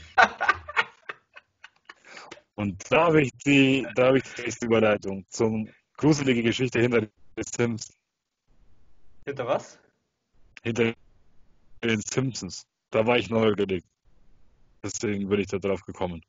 [2.55, 7.03] Und da habe ich die, da habe ich die nächste Überleitung zum gruselige Geschichte hinter
[7.03, 7.11] den
[7.57, 7.91] Sims,
[9.25, 9.79] Hinter was?
[10.63, 10.95] hinter
[11.83, 12.67] den Simpsons.
[12.91, 13.85] Da war ich neugierig.
[14.83, 16.23] deswegen bin ich da drauf gekommen.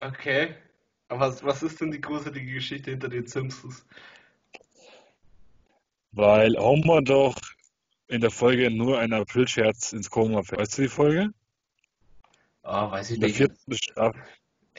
[0.00, 0.54] Okay.
[1.08, 3.86] Aber was, was ist denn die gruselige Geschichte hinter den Simpsons?
[6.14, 7.34] Weil Homer doch
[8.08, 10.60] in der Folge nur ein Aprilscherz ins Koma fällt.
[10.60, 11.30] Weißt du die Folge?
[12.62, 13.36] Ah, weiß ich In der nicht.
[13.38, 14.22] vierten Staffel.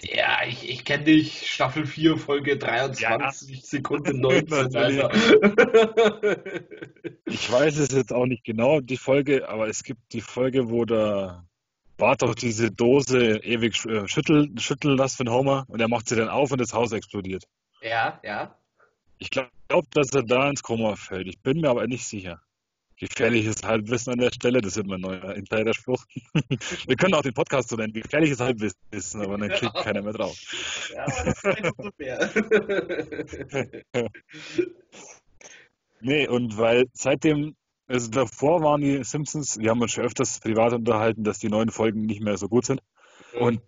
[0.01, 5.03] Ja, ich, ich kenne dich, Staffel 4, Folge 23, Sekunde 19, Natürlich.
[5.03, 6.43] Alter.
[7.25, 10.83] Ich weiß es jetzt auch nicht genau, die Folge, aber es gibt die Folge, wo
[10.83, 11.45] der
[11.97, 16.17] Bart doch diese Dose ewig äh, schütteln, schütteln lässt von Homer und er macht sie
[16.17, 17.45] dann auf und das Haus explodiert.
[17.81, 18.57] Ja, ja.
[19.17, 19.51] Ich glaube,
[19.91, 21.27] dass er da ins Koma fällt.
[21.27, 22.41] Ich bin mir aber nicht sicher.
[22.97, 26.05] Gefährliches Halbwissen an der Stelle, das wird mein neuer Insiderspruch.
[26.87, 30.37] Wir können auch den Podcast so nennen, gefährliches Halbwissen, aber dann klickt keiner mehr drauf.
[30.93, 32.31] Ja, aber das ist so fair.
[36.01, 37.55] Nee, und weil seitdem,
[37.87, 41.71] also davor waren die Simpsons, wir haben uns schon öfters privat unterhalten, dass die neuen
[41.71, 42.79] Folgen nicht mehr so gut sind.
[43.39, 43.59] Und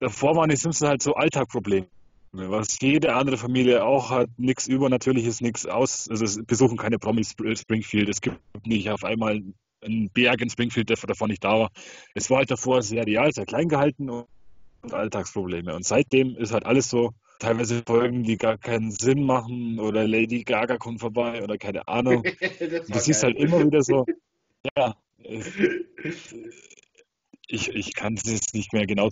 [0.00, 1.88] davor waren die Simpsons halt so Alltagprobleme,
[2.32, 4.28] was jede andere Familie auch hat.
[4.36, 6.08] Nichts Übernatürliches, nichts aus.
[6.08, 8.08] Also es besuchen keine Promis Spr- Springfield.
[8.08, 9.42] Es gibt nicht auf einmal
[9.82, 11.70] einen Berg in Springfield, der davon nicht da war.
[12.14, 14.26] Es war halt davor sehr real, sehr klein gehalten und,
[14.90, 15.74] Alltagsprobleme.
[15.74, 20.44] Und seitdem ist halt alles so, teilweise Folgen, die gar keinen Sinn machen oder Lady
[20.44, 22.24] Gaga kommt vorbei oder keine Ahnung.
[22.58, 24.06] Das Du siehst halt immer wieder so,
[24.76, 24.96] ja,
[27.46, 29.10] ich, ich kann es jetzt nicht mehr genau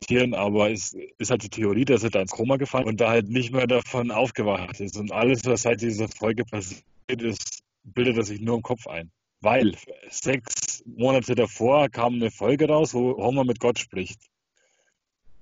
[0.00, 3.10] zitieren, aber es ist halt die Theorie, dass er da ins Koma gefallen und da
[3.10, 4.96] halt nicht mehr davon aufgewacht ist.
[4.96, 9.10] Und alles, was seit dieser Folge passiert ist, bildet er sich nur im Kopf ein.
[9.40, 9.74] Weil
[10.10, 14.20] sechs Monate davor kam eine Folge raus, wo Homer mit Gott spricht.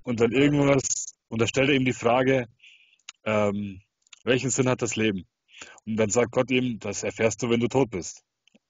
[0.03, 2.47] Und dann irgendwas, und da stellt er ihm die Frage,
[3.25, 3.81] ähm,
[4.25, 5.27] welchen Sinn hat das Leben?
[5.85, 8.23] Und dann sagt Gott ihm, das erfährst du, wenn du tot bist.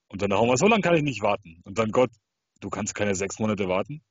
[0.07, 1.61] Und dann Homer, so lange kann ich nicht warten.
[1.63, 2.11] Und dann Gott,
[2.59, 4.01] du kannst keine sechs Monate warten.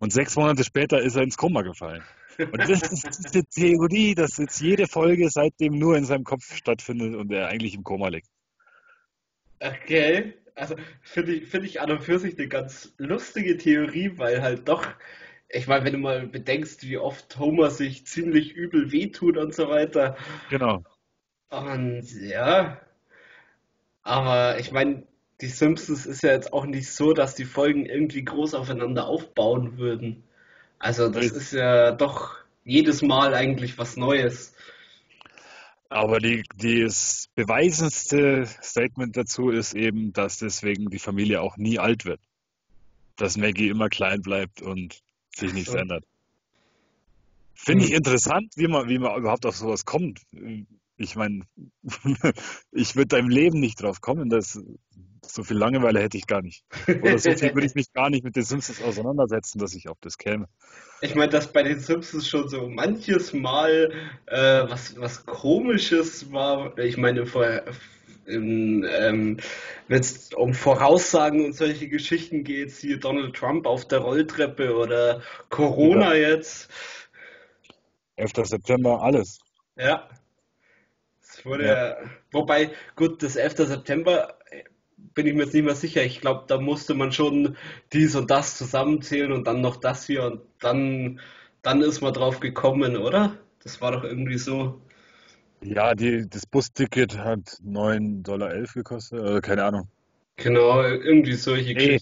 [0.00, 2.02] Und sechs Monate später ist er ins Koma gefallen.
[2.38, 7.14] Und das ist die Theorie, dass jetzt jede Folge seitdem nur in seinem Kopf stattfindet
[7.14, 8.28] und er eigentlich im Koma liegt.
[9.60, 14.42] Okay, also finde ich, finde ich an und für sich eine ganz lustige Theorie, weil
[14.42, 14.86] halt doch,
[15.48, 19.68] ich meine, wenn du mal bedenkst, wie oft Homer sich ziemlich übel wehtut und so
[19.68, 20.16] weiter.
[20.50, 20.84] Genau.
[21.48, 22.80] Und ja,
[24.02, 25.06] aber ich meine,
[25.40, 29.76] die Simpsons ist ja jetzt auch nicht so, dass die Folgen irgendwie groß aufeinander aufbauen
[29.78, 30.22] würden.
[30.78, 34.54] Also das ist ja doch jedes Mal eigentlich was Neues.
[35.88, 42.04] Aber die, das beweisendste Statement dazu ist eben, dass deswegen die Familie auch nie alt
[42.04, 42.20] wird.
[43.16, 45.00] Dass Maggie immer klein bleibt und
[45.34, 45.78] sich nichts So.
[45.78, 46.04] ändert.
[47.54, 47.98] Finde ich Hm.
[47.98, 50.22] interessant, wie man, wie man überhaupt auf sowas kommt.
[50.98, 51.42] Ich meine,
[52.72, 54.60] ich würde da im Leben nicht drauf kommen, dass
[55.30, 56.64] so viel Langeweile hätte ich gar nicht.
[56.88, 59.98] Oder so viel würde ich mich gar nicht mit den Simpsons auseinandersetzen, dass ich auf
[60.00, 60.48] das käme.
[61.00, 63.92] Ich meine, dass bei den Simpsons schon so manches Mal
[64.26, 64.36] äh,
[64.68, 66.76] was, was Komisches war.
[66.78, 67.62] Ich meine, vor,
[68.26, 69.38] in, ähm,
[69.88, 75.22] wenn es um Voraussagen und solche Geschichten geht, siehe Donald Trump auf der Rolltreppe oder
[75.48, 76.68] Corona jetzt.
[78.16, 78.32] 11.
[78.48, 79.40] September, alles.
[79.76, 80.08] Ja,
[81.20, 81.96] es wurde Ja.
[82.32, 83.68] Wobei, gut, das 11.
[83.68, 84.38] September
[84.96, 86.04] bin ich mir jetzt nicht mehr sicher.
[86.04, 87.56] Ich glaube, da musste man schon
[87.92, 91.20] dies und das zusammenzählen und dann noch das hier und dann,
[91.62, 93.36] dann ist man drauf gekommen, oder?
[93.62, 94.80] Das war doch irgendwie so.
[95.62, 99.88] Ja, die, das Busticket hat 9,11 Dollar gekostet, oder keine Ahnung.
[100.36, 101.98] Genau, irgendwie solche Nee,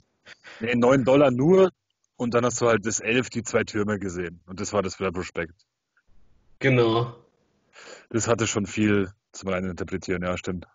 [0.61, 1.71] nee, 9 Dollar nur
[2.17, 4.41] und dann hast du halt das 11, die zwei Türme gesehen.
[4.47, 5.55] Und das war das Werbeprospekt.
[6.59, 7.15] Genau.
[8.11, 10.67] Das hatte schon viel zum Reininterpretieren, ja, stimmt.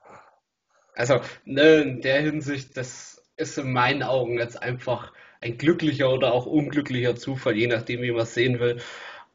[0.99, 6.33] Also, ne, in der Hinsicht, das ist in meinen Augen jetzt einfach ein glücklicher oder
[6.33, 8.81] auch unglücklicher Zufall, je nachdem, wie man es sehen will.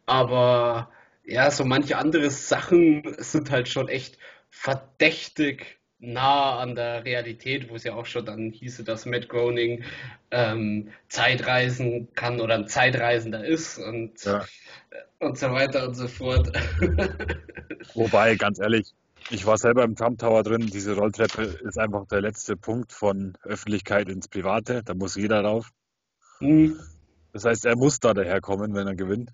[0.05, 0.91] Aber
[1.25, 4.19] ja, so manche andere Sachen sind halt schon echt
[4.51, 9.85] verdächtig nah an der Realität, wo es ja auch schon dann hieße, dass Matt Groening
[10.33, 14.45] ähm, Zeitreisen kann oder ein Zeitreisender ist und, Ja.
[15.19, 16.53] und so weiter und so fort.
[17.95, 18.93] Wobei, ganz ehrlich,
[19.31, 20.67] ich war selber im Trump Tower drin.
[20.67, 24.83] Diese Rolltreppe ist einfach der letzte Punkt von Öffentlichkeit ins Private.
[24.83, 25.71] Da muss jeder rauf.
[26.39, 26.79] Hm.
[27.33, 29.31] Das heißt, er muss da daherkommen, wenn er gewinnt.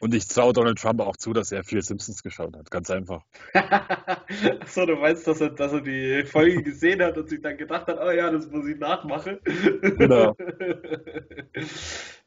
[0.00, 2.70] Und ich traue Donald Trump auch zu, dass er viel Simpsons geschaut hat.
[2.70, 3.22] Ganz einfach.
[3.54, 7.86] Achso, du meinst, dass er, dass er die Folge gesehen hat und sich dann gedacht
[7.86, 9.38] hat, oh ja, das muss ich nachmachen.
[9.44, 10.34] Genau.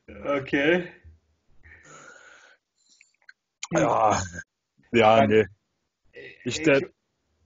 [0.07, 0.87] Okay.
[3.71, 4.21] Ja,
[4.91, 5.45] ja, nee.
[6.45, 6.89] Ich, der,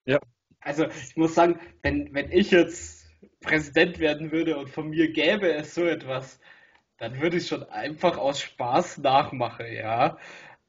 [0.05, 0.19] ja.
[0.59, 3.09] Also ich muss sagen, wenn, wenn ich jetzt
[3.41, 6.39] Präsident werden würde und von mir gäbe es so etwas,
[6.97, 10.17] dann würde ich schon einfach aus Spaß nachmachen, ja.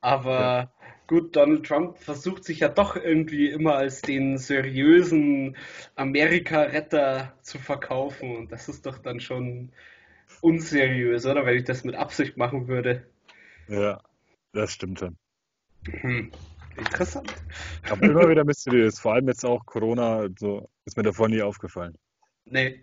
[0.00, 0.72] Aber ja.
[1.08, 5.56] gut, Donald Trump versucht sich ja doch irgendwie immer als den seriösen
[5.96, 8.36] Amerika-Retter zu verkaufen.
[8.36, 9.72] Und das ist doch dann schon
[10.40, 11.44] unseriös, oder?
[11.44, 13.06] Wenn ich das mit Absicht machen würde.
[13.68, 14.00] Ja,
[14.52, 15.16] das stimmt schon.
[15.84, 16.30] Hm.
[16.80, 17.32] Interessant.
[17.90, 18.98] Aber immer wieder mysteriös.
[18.98, 21.96] Vor allem jetzt auch Corona, so ist mir davor nie aufgefallen.
[22.46, 22.82] Nee.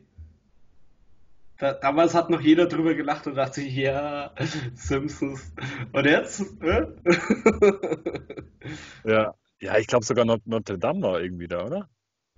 [1.57, 4.31] Da, damals hat noch jeder drüber gelacht und dachte sich, ja,
[4.75, 5.51] Simpsons.
[5.91, 6.41] Und jetzt?
[6.61, 6.85] Äh?
[9.03, 9.33] ja.
[9.59, 11.89] ja, ich glaube sogar Notre Dame war irgendwie da, oder?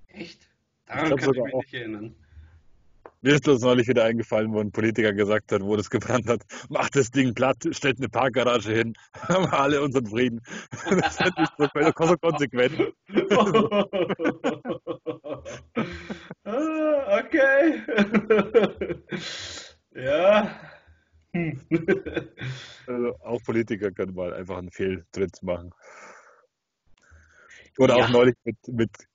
[0.08, 0.50] Echt?
[0.86, 1.62] Daran ich kann ich mich auch.
[1.62, 2.15] nicht erinnern.
[3.21, 6.41] Mir ist das neulich wieder eingefallen, wo ein Politiker gesagt hat, wo das gebrannt hat,
[6.69, 8.93] macht das Ding platt, stellt eine Parkgarage hin,
[9.27, 10.41] haben wir alle unseren Frieden.
[10.89, 11.67] Das ist nicht so,
[12.21, 12.93] konsequent.
[17.12, 17.82] Okay.
[19.95, 20.60] ja.
[22.88, 25.71] Also auch Politiker können mal einfach einen Fehltritt machen.
[27.77, 28.05] Oder ja.
[28.05, 29.09] auch neulich mit, mit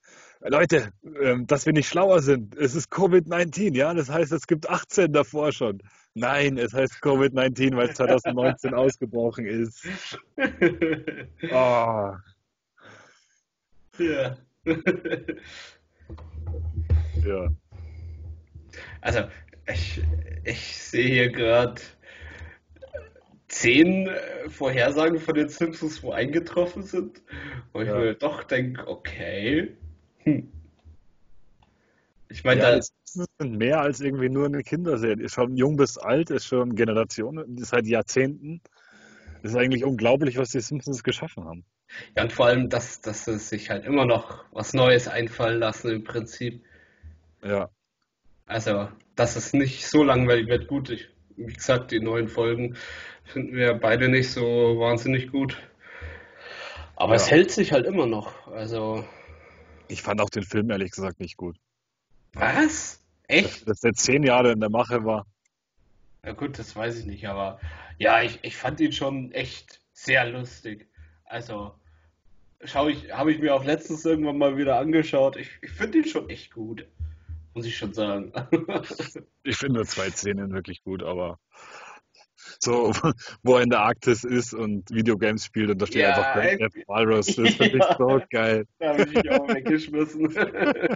[0.46, 2.54] Leute, ähm, dass wir nicht schlauer sind.
[2.56, 5.82] Es ist Covid-19, ja, das heißt, es gibt 18 davor schon.
[6.12, 9.86] Nein, es heißt Covid-19, weil es 2019 ausgebrochen ist.
[11.50, 12.12] Oh.
[13.96, 14.36] Ja.
[17.24, 17.48] ja.
[19.00, 19.20] Also,
[19.72, 20.02] ich,
[20.42, 21.80] ich sehe hier gerade
[23.46, 24.10] zehn
[24.48, 27.22] Vorhersagen von den Simpsons, wo eingetroffen sind.
[27.72, 27.94] Und ja.
[27.96, 29.76] ich mir doch denke, okay,
[30.24, 30.52] hm.
[32.28, 35.22] Ich meine, ja, das sind mehr als irgendwie nur eine Kinderserie.
[35.22, 38.60] Ist schon jung bis alt, ist schon Generationen, ist seit Jahrzehnten.
[39.42, 41.64] Ist eigentlich unglaublich, was die Simpsons geschaffen haben.
[42.16, 45.90] Ja, und vor allem, dass, dass sie sich halt immer noch was Neues einfallen lassen
[45.90, 46.64] im Prinzip.
[47.44, 47.68] Ja.
[48.46, 50.66] Also, dass es nicht so langweilig wird.
[50.66, 52.76] Gut, ich, wie gesagt, die neuen Folgen
[53.24, 55.56] finden wir beide nicht so wahnsinnig gut.
[56.96, 57.16] Aber ja.
[57.16, 58.48] es hält sich halt immer noch.
[58.48, 59.04] Also,
[59.94, 61.56] ich fand auch den Film ehrlich gesagt nicht gut.
[62.32, 63.00] Was?
[63.28, 63.62] Echt?
[63.62, 65.24] Dass, dass der zehn Jahre in der Mache war.
[66.24, 67.60] Ja gut, das weiß ich nicht, aber
[67.98, 70.88] ja, ich, ich fand ihn schon echt sehr lustig.
[71.24, 71.74] Also,
[72.64, 75.36] schau ich, habe ich mir auch letztens irgendwann mal wieder angeschaut.
[75.36, 76.88] Ich, ich finde ihn schon echt gut,
[77.54, 78.32] muss ich schon sagen.
[79.44, 81.38] ich finde zwei Szenen wirklich gut, aber
[82.64, 82.92] so,
[83.42, 86.58] wo er in der Arktis ist und Videogames spielt und da steht ja, einfach Grand
[86.58, 87.26] Theft Walrus.
[87.26, 88.66] Das finde ja, ich so geil.
[88.78, 90.34] Da habe ich mich auch weggeschmissen.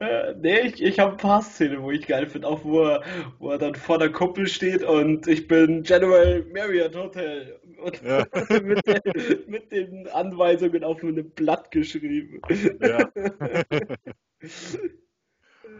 [0.00, 3.02] Äh, nee, ich, ich habe ein paar Szenen, wo ich geil finde, auch wo er,
[3.38, 8.26] wo er dann vor der Kuppel steht und ich bin General Marriott Hotel und ja.
[8.60, 9.00] mit, den,
[9.46, 12.40] mit, den Anweisungen auf einem Blatt geschrieben.
[12.80, 13.08] Ja.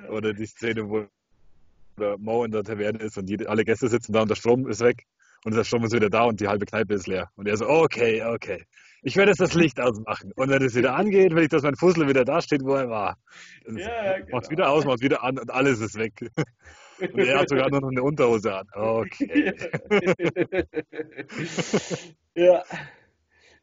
[0.08, 1.06] Oder die Szene, wo
[1.96, 4.66] oder Mo in der Taverne ist und die, alle Gäste sitzen da und der Strom
[4.68, 5.06] ist weg
[5.44, 7.30] und der Strom ist wieder da und die halbe Kneipe ist leer.
[7.34, 8.64] Und er so, okay, okay.
[9.02, 10.30] Ich werde jetzt das Licht ausmachen.
[10.36, 12.88] Und wenn es wieder angeht, will ich, dass mein Fussel wieder da steht, wo er
[12.88, 13.18] war.
[13.66, 14.36] Ja, genau.
[14.36, 16.30] Macht wieder aus, macht wieder an und alles ist weg.
[17.00, 18.68] Und er hat sogar nur noch eine Unterhose an.
[18.72, 19.52] Okay.
[22.36, 22.62] ja.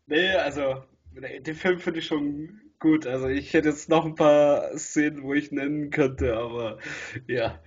[0.07, 3.07] Nee, also, den Film finde ich schon gut.
[3.07, 6.79] Also, ich hätte jetzt noch ein paar Szenen, wo ich nennen könnte, aber
[7.27, 7.61] ja.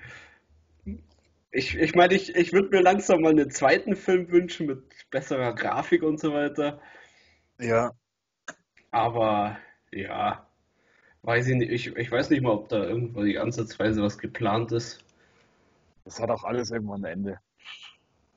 [1.52, 5.54] Ich, ich meine, ich, ich würde mir langsam mal einen zweiten Film wünschen mit besserer
[5.54, 6.80] Grafik und so weiter.
[7.60, 7.92] Ja.
[8.90, 9.58] Aber
[9.90, 10.46] ja,
[11.22, 11.70] weiß ich nicht.
[11.70, 15.04] Ich, ich weiß nicht mal, ob da irgendwo die ansatzweise was geplant ist.
[16.06, 17.38] Das hat auch alles irgendwann ein Ende.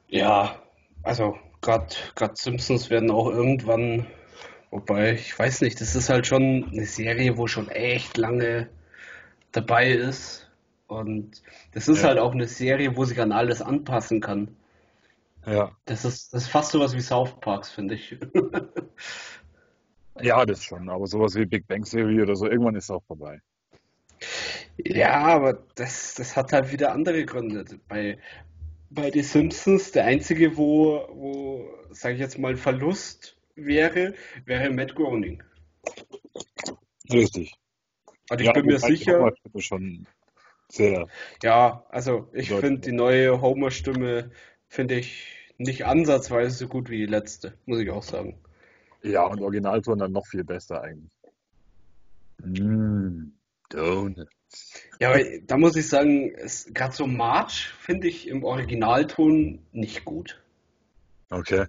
[0.10, 0.62] Ja,
[1.04, 1.96] also gerade
[2.36, 4.06] Simpsons werden auch irgendwann,
[4.72, 8.70] wobei ich weiß nicht, das ist halt schon eine Serie, wo schon echt lange
[9.52, 10.45] dabei ist.
[10.88, 12.10] Und das ist ja.
[12.10, 14.56] halt auch eine Serie, wo sich an alles anpassen kann.
[15.46, 15.76] Ja.
[15.86, 18.18] Das ist, das ist fast sowas wie South Parks, finde ich.
[20.22, 23.04] ja, das schon, aber sowas wie Big Bang Theory oder so, irgendwann ist es auch
[23.04, 23.42] vorbei.
[24.78, 27.66] Ja, aber das, das hat halt wieder andere Gründe.
[27.88, 28.18] Bei,
[28.90, 34.14] bei The Simpsons, der einzige, wo, wo sage ich jetzt mal, Verlust wäre,
[34.46, 35.44] wäre Matt Groening.
[37.12, 37.56] Richtig.
[38.30, 39.32] Und ich ja, bin mir sicher.
[39.60, 40.08] Schon
[40.70, 41.08] sehr.
[41.44, 44.32] Ja, also ich finde die neue Homer-Stimme
[44.68, 48.38] finde ich nicht ansatzweise so gut wie die letzte, muss ich auch sagen.
[49.02, 51.12] Ja, und Originalton dann noch viel besser eigentlich.
[52.44, 53.32] Mm,
[53.70, 54.32] Donuts.
[55.00, 56.34] Ja, aber da muss ich sagen,
[56.74, 60.42] gerade so March finde ich im Originalton nicht gut.
[61.30, 61.66] Okay.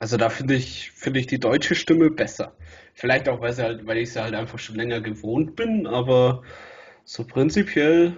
[0.00, 2.56] Also da finde ich, finde ich die deutsche Stimme besser.
[2.94, 6.42] Vielleicht auch, weil, sie halt, weil ich sie halt einfach schon länger gewohnt bin, aber
[7.06, 8.14] so prinzipiell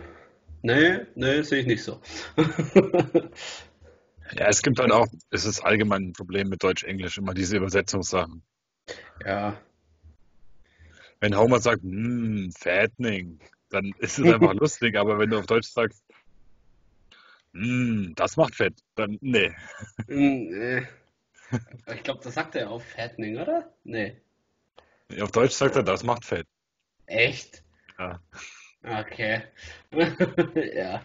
[0.62, 2.00] Nee, nee, sehe ich nicht so.
[4.36, 8.42] Ja, es gibt halt auch, es ist allgemein ein Problem mit Deutsch-Englisch, immer diese Übersetzungssachen.
[9.24, 9.58] Ja.
[11.20, 15.68] Wenn Homer sagt, hm, Fattening, dann ist es einfach lustig, aber wenn du auf Deutsch
[15.68, 16.04] sagst,
[17.54, 19.50] hm, das macht fett, dann nee.
[20.08, 20.82] Hm, nee.
[21.94, 23.72] Ich glaube, das sagt er auf Fattening, oder?
[23.84, 24.20] Nee.
[25.22, 26.46] Auf Deutsch sagt er, das macht fett.
[27.06, 27.64] Echt?
[27.98, 28.20] Ja.
[28.82, 29.42] Okay.
[30.74, 31.02] Ja.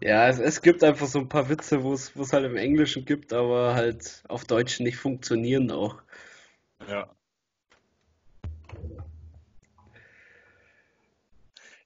[0.00, 3.32] Ja, es, es gibt einfach so ein paar Witze, wo es halt im Englischen gibt,
[3.32, 6.02] aber halt auf Deutsch nicht funktionieren auch.
[6.88, 7.14] Ja.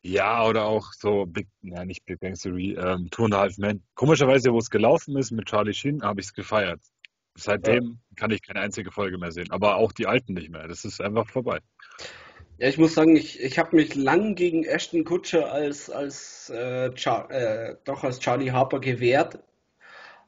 [0.03, 3.59] Ja, oder auch so Big, ja, nicht Big Bang Theory, ähm, Two and a Half
[3.59, 3.83] Men.
[3.97, 6.81] Komischerweise, wo es gelaufen ist mit Charlie Sheen, habe ich es gefeiert.
[6.85, 7.23] Ja.
[7.35, 10.69] Seitdem kann ich keine einzige Folge mehr sehen, aber auch die alten nicht mehr.
[10.69, 11.59] Das ist einfach vorbei.
[12.59, 16.91] Ja, ich muss sagen, ich, ich habe mich lang gegen Ashton Kutcher als, als, äh,
[16.97, 19.39] Char äh, doch als Charlie Harper gewehrt,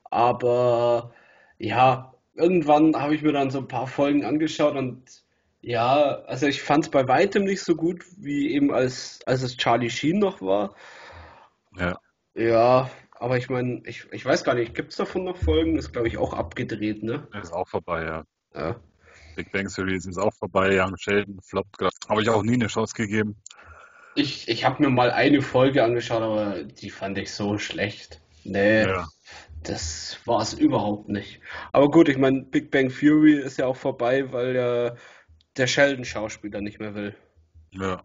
[0.05, 1.15] aber
[1.59, 5.25] ja, irgendwann habe ich mir dann so ein paar Folgen angeschaut und
[5.61, 9.57] ja, also ich fand es bei weitem nicht so gut, wie eben als, als es
[9.57, 10.75] Charlie Sheen noch war.
[11.77, 11.99] Ja,
[12.35, 15.77] Ja, aber ich meine, ich, ich weiß gar nicht, gibt es davon noch Folgen?
[15.77, 17.27] Ist, glaube ich, auch abgedreht, ne?
[17.43, 18.25] ist auch vorbei, ja.
[18.55, 18.77] Ja.
[19.39, 21.95] Big Bang Theory ist auch vorbei, Young Sheldon floppt gerade.
[22.09, 23.37] Habe ich auch nie eine Chance gegeben.
[24.17, 28.21] Ich, ich habe mir mal eine Folge angeschaut, aber die fand ich so schlecht.
[28.43, 29.07] Nee, Ja,
[29.63, 31.41] das war es überhaupt nicht.
[31.71, 34.97] Aber gut, ich meine, Big Bang Theory ist ja auch vorbei, weil ja
[35.57, 37.15] der Sheldon-Schauspieler nicht mehr will.
[37.71, 38.03] ja.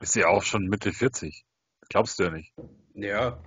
[0.00, 1.44] Ist ja auch schon Mitte 40.
[1.90, 2.52] Glaubst du ja nicht.
[2.94, 3.38] Ja,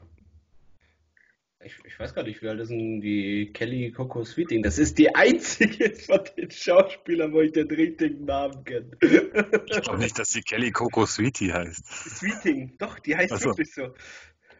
[1.63, 4.63] ich, ich weiß gar nicht, wie alt ist denn die Kelly Coco Sweeting?
[4.63, 8.91] Das ist die einzige von den Schauspielern, wo ich den richtigen Namen kenne.
[9.01, 11.85] Ich glaube nicht, dass sie Kelly Coco Sweetie heißt.
[11.85, 13.49] Sweeting, doch, die heißt so.
[13.49, 13.93] wirklich so.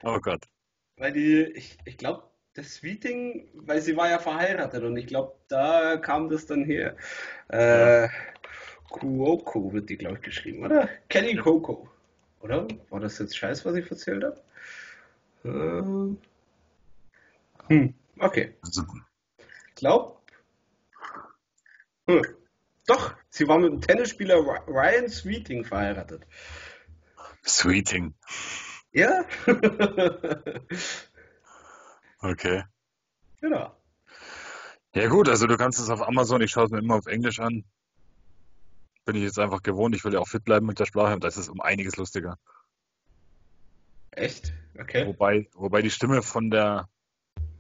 [0.04, 0.46] Oh Gott.
[0.98, 2.24] Weil die, ich, ich glaube,
[2.56, 6.96] das Sweeting, weil sie war ja verheiratet und ich glaube, da kam das dann her.
[7.50, 8.10] Äh,
[8.90, 10.90] Cuoco wird die, glaube ich, geschrieben, oder?
[11.10, 11.88] Kelly Coco,
[12.42, 12.68] oder?
[12.90, 14.42] War das jetzt scheiß, was ich erzählt habe?
[15.46, 16.18] Ähm,
[17.70, 18.56] hm, okay.
[18.62, 18.84] Also,
[19.70, 20.18] Ich glaube,
[22.08, 22.22] hm,
[22.88, 26.26] doch, sie war mit dem Tennisspieler Ry- Ryan Sweeting verheiratet.
[27.46, 28.14] Sweeting.
[28.92, 29.26] Ja?
[32.20, 32.64] Okay.
[33.42, 33.78] Genau.
[34.96, 37.40] Ja gut, also du kannst es auf Amazon, ich schaue es mir immer auf Englisch
[37.40, 37.64] an.
[39.06, 41.24] Bin ich jetzt einfach gewohnt, ich will ja auch fit bleiben mit der Sprache und
[41.24, 42.38] da ist um einiges lustiger.
[44.12, 44.52] Echt?
[44.80, 45.06] Okay.
[45.06, 46.90] Wobei, wobei die Stimme von der,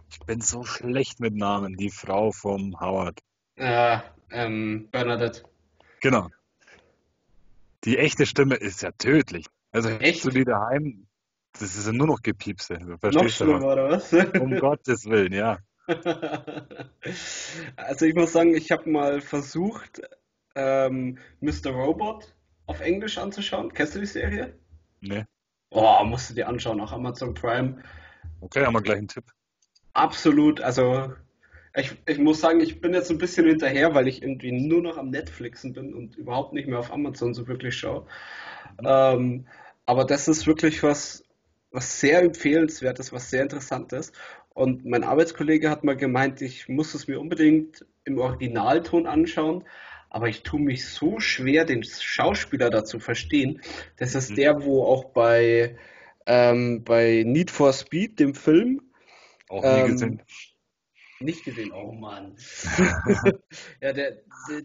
[0.09, 3.19] ich bin so schlecht mit Namen, die Frau vom Howard.
[3.55, 3.99] Äh,
[4.31, 5.43] ähm, Bernadette.
[6.01, 6.29] Genau.
[7.83, 9.45] Die echte Stimme ist ja tödlich.
[9.71, 10.25] Also Echt?
[10.25, 11.07] du die daheim,
[11.53, 12.73] das ist ja nur noch Gepiepse.
[12.73, 14.13] Noch verstehst ja schlimmer, was.
[14.13, 14.41] oder was?
[14.41, 15.59] Um Gottes Willen, ja.
[17.75, 20.01] Also ich muss sagen, ich habe mal versucht,
[20.55, 21.71] ähm, Mr.
[21.71, 22.35] Robot
[22.65, 23.73] auf Englisch anzuschauen.
[23.73, 24.57] Kennst du die Serie?
[24.99, 25.25] Nee.
[25.69, 27.81] Oh, musst du dir anschauen, auf Amazon Prime.
[28.41, 29.25] Okay, haben wir gleich einen Tipp.
[29.97, 31.11] Absolut, also
[31.75, 34.97] ich, ich muss sagen, ich bin jetzt ein bisschen hinterher, weil ich irgendwie nur noch
[34.97, 38.05] am Netflixen bin und überhaupt nicht mehr auf Amazon so wirklich schaue.
[38.83, 39.47] Ähm,
[39.85, 41.23] aber das ist wirklich was,
[41.71, 44.11] was sehr empfehlenswertes, was sehr interessantes.
[44.53, 49.65] Und mein Arbeitskollege hat mal gemeint, ich muss es mir unbedingt im Originalton anschauen,
[50.11, 53.61] aber ich tue mich so schwer, den Schauspieler da zu verstehen.
[53.97, 54.35] Das ist Mhm.
[54.37, 55.77] der, wo auch bei,
[56.27, 58.81] ähm, bei Need for Speed, dem Film,
[59.49, 60.23] Auch nie ähm, gesehen.
[61.19, 61.71] nicht gesehen.
[61.71, 62.35] Oh Mann.
[63.81, 64.17] Ja, der,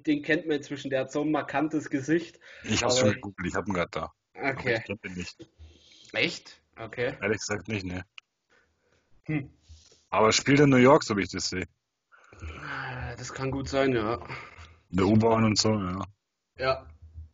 [0.06, 2.38] den kennt man inzwischen, der hat so ein markantes Gesicht.
[2.64, 4.12] Ich hab's Aber schon gegoogelt, ich hab ihn gerade da.
[4.34, 4.76] Aber okay.
[4.78, 5.48] ich kenn ihn nicht.
[6.12, 6.62] Echt?
[6.76, 7.16] Okay.
[7.20, 8.04] Ehrlich gesagt nicht, ne.
[9.24, 9.50] Hm.
[10.10, 11.66] Aber er spielt in New York, so wie ich das sehe.
[12.60, 14.14] Ah, Das kann gut sein, ja.
[14.90, 16.04] In der U-Bahn und so, ja.
[16.58, 16.86] Ja.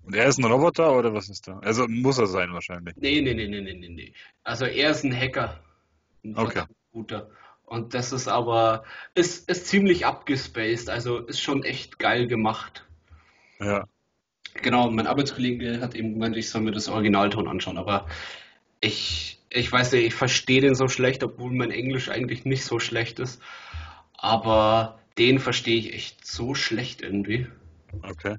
[0.02, 1.58] Und er ist ein Roboter oder was ist da?
[1.58, 2.94] Also muss er sein wahrscheinlich.
[2.96, 4.12] Nee, nee, nee, nee, nee, nee, nee.
[4.42, 5.62] Also er ist ein Hacker.
[6.24, 6.64] Ein Okay.
[6.92, 7.30] Guter.
[7.64, 8.84] Und das ist aber,
[9.14, 12.86] ist, ist ziemlich abgespaced, also ist schon echt geil gemacht.
[13.60, 13.86] Ja.
[14.54, 18.06] Genau, mein Arbeitskollege hat eben gemeint, ich soll mir das Originalton anschauen, aber
[18.80, 22.80] ich, ich weiß nicht, ich verstehe den so schlecht, obwohl mein Englisch eigentlich nicht so
[22.80, 23.40] schlecht ist.
[24.14, 27.46] Aber den verstehe ich echt so schlecht irgendwie.
[28.02, 28.36] Okay.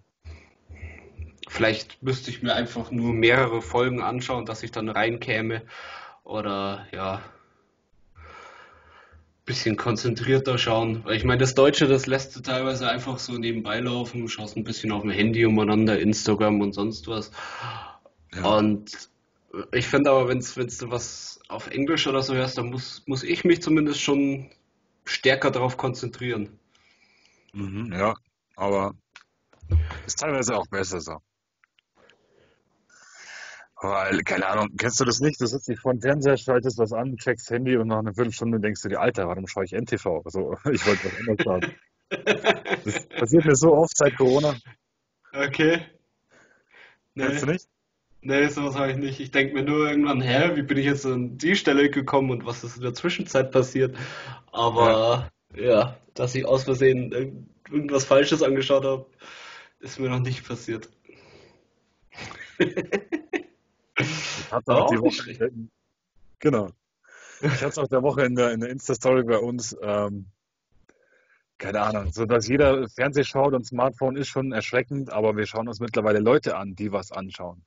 [1.48, 5.64] Vielleicht müsste ich mir einfach nur mehrere Folgen anschauen, dass ich dann reinkäme.
[6.24, 7.22] Oder ja,
[9.50, 11.04] bisschen konzentrierter schauen.
[11.04, 14.64] Weil ich meine, das Deutsche, das lässt du teilweise einfach so nebenbei laufen, schaust ein
[14.64, 17.32] bisschen auf dem Handy umeinander, Instagram und sonst was.
[18.36, 18.46] Ja.
[18.46, 19.10] Und
[19.72, 23.44] Ich finde aber, wenn du was auf Englisch oder so hörst, dann muss, muss ich
[23.44, 24.52] mich zumindest schon
[25.06, 26.60] stärker darauf konzentrieren.
[27.54, 28.14] Mhm, ja,
[28.56, 28.94] aber
[30.06, 31.18] ist teilweise auch besser so.
[33.82, 35.40] Weil, keine Ahnung, kennst du das nicht?
[35.40, 38.60] Du sitzt nicht vor dem Fernseher, schaltest was an, checkst Handy und nach einer Viertelstunde
[38.60, 40.22] denkst du dir, Alter, warum schaue ich NTV?
[40.26, 41.66] Also, ich wollte was anderes schauen.
[42.84, 44.56] Das passiert mir so oft seit Corona.
[45.34, 45.82] Okay.
[47.18, 47.68] Kennst du Nee, nicht?
[48.22, 49.20] nee, sowas habe ich nicht.
[49.20, 52.46] Ich denke mir nur irgendwann, hä, wie bin ich jetzt an die Stelle gekommen und
[52.46, 53.96] was ist in der Zwischenzeit passiert?
[54.76, 55.06] Ja.
[55.06, 59.06] Aber ja, dass ich aus Versehen irgend- irgendwas Falsches angeschaut habe,
[59.80, 60.90] ist mir noch nicht passiert.
[64.00, 65.52] Ich hatte auch Auch die Woche,
[66.40, 66.70] genau.
[67.42, 70.28] Ich hatte es auch der Woche in der, in der Insta-Story bei uns, ähm,
[71.58, 75.68] keine Ahnung, so dass jeder Fernseh schaut und Smartphone ist schon erschreckend, aber wir schauen
[75.68, 77.64] uns mittlerweile Leute an, die was anschauen.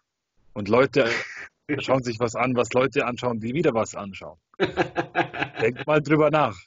[0.55, 1.09] Und Leute
[1.81, 4.39] schauen sich was an, was Leute anschauen, die wieder was anschauen.
[5.61, 6.59] Denkt mal drüber nach.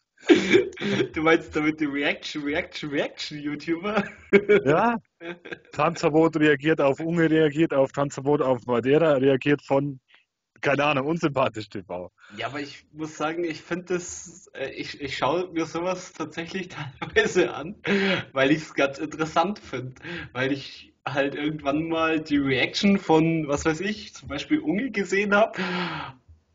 [1.13, 4.03] Du meinst damit die Reaction, Reaction, Reaction-YouTuber?
[4.65, 4.97] Ja,
[5.71, 9.99] Tanzverbot reagiert auf Unge, reagiert auf Tanzverbot auf Madeira, reagiert von,
[10.61, 12.11] keine Ahnung, unsympathisch TV.
[12.37, 16.69] Ja, aber ich muss sagen, ich finde das, äh, ich, ich schaue mir sowas tatsächlich
[16.99, 17.75] teilweise an,
[18.33, 19.95] weil ich es ganz interessant finde.
[20.33, 25.35] Weil ich halt irgendwann mal die Reaction von, was weiß ich, zum Beispiel Unge gesehen
[25.35, 25.59] habe,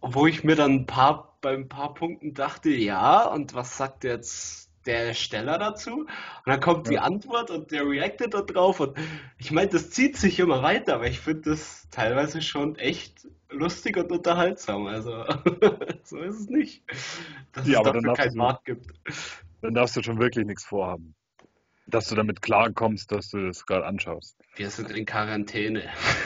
[0.00, 4.04] wo ich mir dann ein paar, bei ein paar Punkten dachte, ja, und was sagt
[4.04, 6.00] jetzt der Ersteller dazu?
[6.00, 6.08] Und
[6.46, 7.02] dann kommt die Ja.
[7.02, 8.96] Antwort und der reactet da drauf und
[9.38, 13.96] ich meine, das zieht sich immer weiter, aber ich finde das teilweise schon echt lustig
[13.96, 14.86] und unterhaltsam.
[14.86, 15.24] Also,
[16.04, 16.82] so ist es nicht,
[17.52, 18.86] dass Ja, es aber dafür keinen du, Markt gibt.
[19.62, 21.14] dann darfst du schon wirklich nichts vorhaben.
[21.86, 24.38] Dass du damit klarkommst, dass du das gerade anschaust.
[24.54, 25.82] Wir sind in Quarantäne.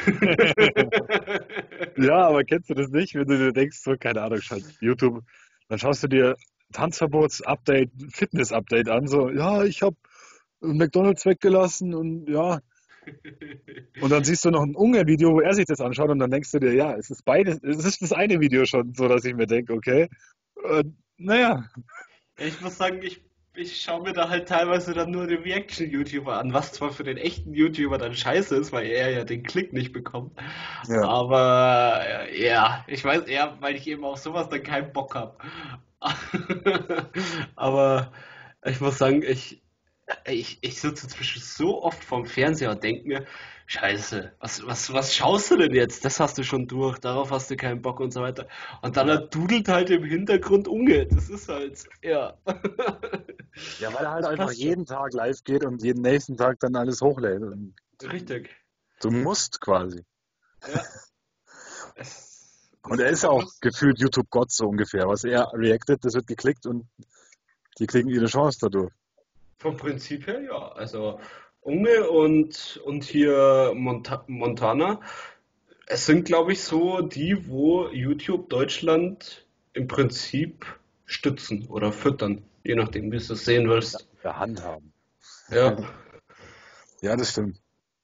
[1.96, 5.22] Ja, aber kennst du das nicht, wenn du dir denkst, so, keine Ahnung, schalt YouTube,
[5.68, 6.36] dann schaust du dir
[6.74, 9.96] Tanzverbots-Update, Fitness-Update an, so, ja, ich habe
[10.60, 12.60] McDonald's weggelassen und ja,
[14.00, 16.50] und dann siehst du noch ein Unge-Video, wo er sich das anschaut und dann denkst
[16.52, 19.34] du dir, ja, es ist beides, es ist das eine Video schon, so dass ich
[19.34, 20.08] mir denke, okay,
[20.64, 20.84] äh,
[21.16, 21.64] naja,
[22.38, 23.22] Ja, ich muss sagen, ich,
[23.54, 27.16] ich schaue mir da halt teilweise dann nur den Reaction-YouTuber an, was zwar für den
[27.16, 30.32] echten YouTuber dann scheiße ist, weil er ja den Klick nicht bekommt.
[30.88, 32.00] ja, Aber
[32.36, 35.36] ja, ich weiß eher, weil ich eben auf sowas dann keinen Bock habe.
[37.56, 38.12] Aber
[38.64, 39.62] ich muss sagen, ich,
[40.26, 43.26] ich, ich sitze inzwischen so oft vorm Fernseher und denke mir,
[43.66, 46.04] Scheiße, was, was, was schaust du denn jetzt?
[46.04, 48.46] Das hast du schon durch, darauf hast du keinen Bock und so weiter.
[48.82, 51.06] Und dann dudelt halt im Hintergrund Unge.
[51.06, 52.38] Das ist halt, ja.
[53.78, 54.60] Ja, weil er halt Das einfach schon.
[54.60, 57.42] jeden Tag live geht und jeden nächsten Tag dann alles hochlädt.
[58.02, 58.50] Richtig.
[59.00, 60.04] du musst quasi.
[60.66, 60.82] Ja.
[61.96, 62.33] Es
[62.88, 65.06] Und er ist einfach auch gefühlt YouTube-Gott so ungefähr.
[65.06, 66.86] Was er reactet, das wird geklickt und
[67.78, 68.92] die kriegen ihre Chance dadurch.
[69.58, 70.68] Vom Prinzip her, ja.
[70.72, 71.18] Also
[71.60, 75.00] Unge und, und hier Monta Montana,
[75.86, 80.66] es sind, glaube ich, so die, wo YouTube Deutschland im Prinzip
[81.06, 84.08] stützen oder füttern, je nachdem, wie du es sehen willst.
[84.22, 84.92] Der Hand haben.
[85.50, 85.76] Ja.
[87.00, 87.60] Ja, das stimmt.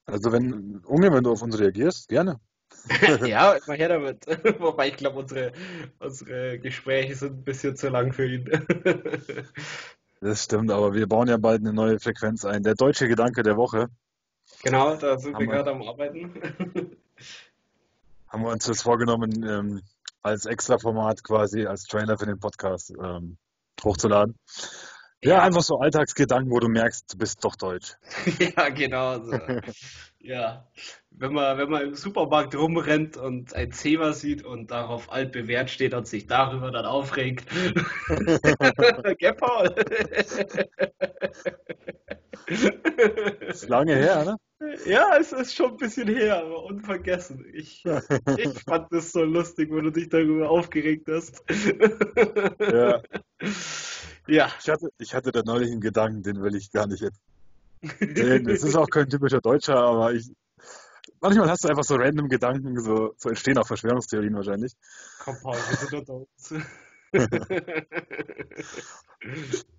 [0.07, 2.41] Also wenn, Unge, wenn du auf uns reagierst, gerne.
[3.27, 4.27] Ja, immer her damit.
[4.61, 5.53] Wobei ich glaube, unsere,
[5.99, 8.51] unsere Gespräche sind ein bisschen zu lang für ihn.
[10.21, 12.63] Das stimmt, aber wir bauen ja bald eine neue Frequenz ein.
[12.63, 13.89] Der deutsche Gedanke der Woche
[14.63, 16.35] Genau, da sind wir haben wir, gerade am Arbeiten.
[18.29, 19.83] haben wir uns das vorgenommen, ähm,
[20.23, 23.39] als Extra-Format quasi, als Trailer für den Podcast ähm,
[23.83, 24.37] hochzuladen.
[25.23, 27.97] Ja, Ja, einfach so Alltagsgedanken, wo du merkst, du bist doch deutsch.
[28.57, 29.39] ja, genau so.
[30.19, 30.67] Ja,
[31.11, 35.95] wenn man, wenn man im Supermarkt rumrennt und ein Zebra sieht und darauf altbewährt steht
[35.95, 37.47] und sich darüber dann aufregt.
[39.19, 39.75] Gell, Paul?
[43.49, 44.37] Ist lange her, ne?
[44.85, 47.47] Ja, es ist schon ein bisschen her, aber unvergessen.
[47.53, 47.83] Ich,
[48.37, 51.43] ich fand das so lustig, wenn du dich darüber aufgeregt hast.
[52.61, 53.01] Ja,
[54.27, 57.03] Ja, ich hatte, ich hatte da neulich einen Gedanken, den will ich gar nicht
[57.83, 58.49] erzählen.
[58.49, 60.31] Es ist auch kein typischer Deutscher, aber ich,
[61.21, 64.75] manchmal hast du einfach so random Gedanken, so, so entstehen auch Verschwörungstheorien wahrscheinlich.
[65.19, 66.55] komm, Paul, wir sind unter uns.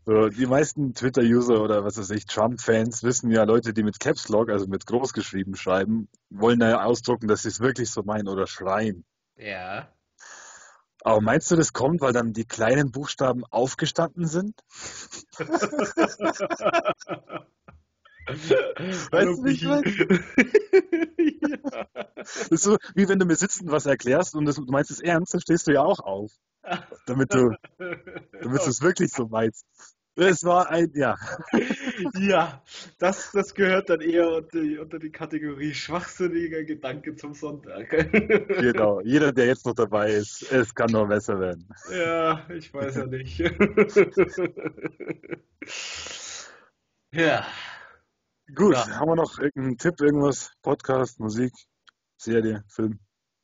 [0.06, 4.30] So, die meisten Twitter-User oder was weiß ich, Trump-Fans wissen ja, Leute, die mit Caps
[4.30, 8.46] Lock, also mit großgeschrieben schreiben, wollen da ausdrucken, dass sie es wirklich so meinen oder
[8.46, 9.04] schreien.
[9.36, 9.92] Ja.
[11.04, 14.62] Aber meinst du, das kommt, weil dann die kleinen Buchstaben aufgestanden sind?
[19.12, 19.84] Weißt du, meine?
[21.18, 21.88] Ja.
[22.16, 25.00] Das ist so, wie wenn du mir sitzend was erklärst und das, du meinst es
[25.00, 26.32] ernst, dann stehst du ja auch auf.
[27.08, 29.66] Damit du, damit du es wirklich so meinst.
[30.16, 31.16] Es war ein, ja.
[32.20, 32.62] Ja,
[33.00, 37.90] das, das gehört dann eher unter die, unter die Kategorie schwachsinniger Gedanke zum Sonntag.
[38.62, 39.02] Genau.
[39.02, 41.68] Jeder, der jetzt noch dabei ist, es kann nur besser werden.
[41.92, 43.40] Ja, ich weiß ja nicht.
[47.14, 47.46] Ja,
[48.56, 48.88] Gut, Ja.
[49.00, 50.52] haben wir noch irgendeinen Tipp, irgendwas?
[50.62, 51.54] Podcast, Musik,
[52.18, 53.00] Serie, Film?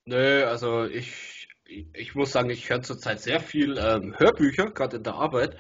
[0.06, 5.04] nö, also ich, ich muss sagen, ich höre zurzeit sehr viel ähm, Hörbücher, gerade in
[5.04, 5.58] der Arbeit.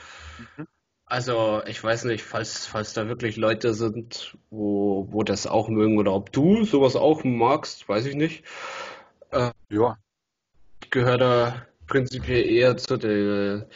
[0.58, 0.68] Mhm.
[1.10, 5.98] Also ich weiß nicht, falls, falls da wirklich Leute sind, wo, wo das auch mögen
[5.98, 8.44] oder ob du sowas auch magst, weiß ich nicht.
[9.70, 9.98] Ja,
[10.84, 13.70] Ich gehöre da prinzipiell eher zu der,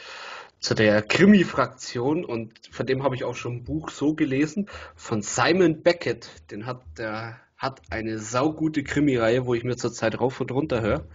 [0.60, 5.22] zu der Krimi-Fraktion und von dem habe ich auch schon ein Buch so gelesen, von
[5.22, 6.28] Simon Beckett.
[6.50, 11.06] Den hat, der hat eine saugute Krimi-Reihe, wo ich mir zurzeit rauf und runter höre.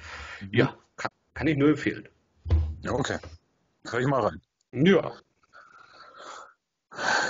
[0.52, 2.10] Ja, kann, kann ich nur empfehlen.
[2.82, 3.20] ja, okay.
[3.86, 4.42] Hör ich mal rein.
[4.72, 5.12] Ja.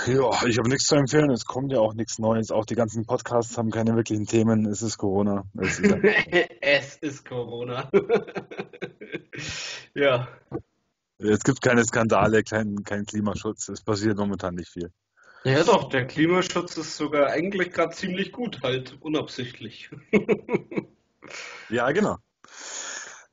[0.06, 1.30] Ja, ich habe nichts zu empfehlen.
[1.30, 2.50] Es kommt ja auch nichts Neues.
[2.50, 4.64] Auch die ganzen Podcasts haben keine wirklichen Themen.
[4.66, 5.44] Es ist Corona.
[5.60, 5.92] Es ist,
[6.60, 7.90] Es ist Corona.
[9.94, 10.28] Ja.
[11.18, 13.68] es gibt keine Skandale, keinen kein Klimaschutz.
[13.68, 14.92] Es passiert momentan nicht viel.
[15.44, 19.90] Ja doch, der Klimaschutz ist sogar eigentlich gerade ziemlich gut, halt unabsichtlich.
[21.68, 22.16] Ja, genau.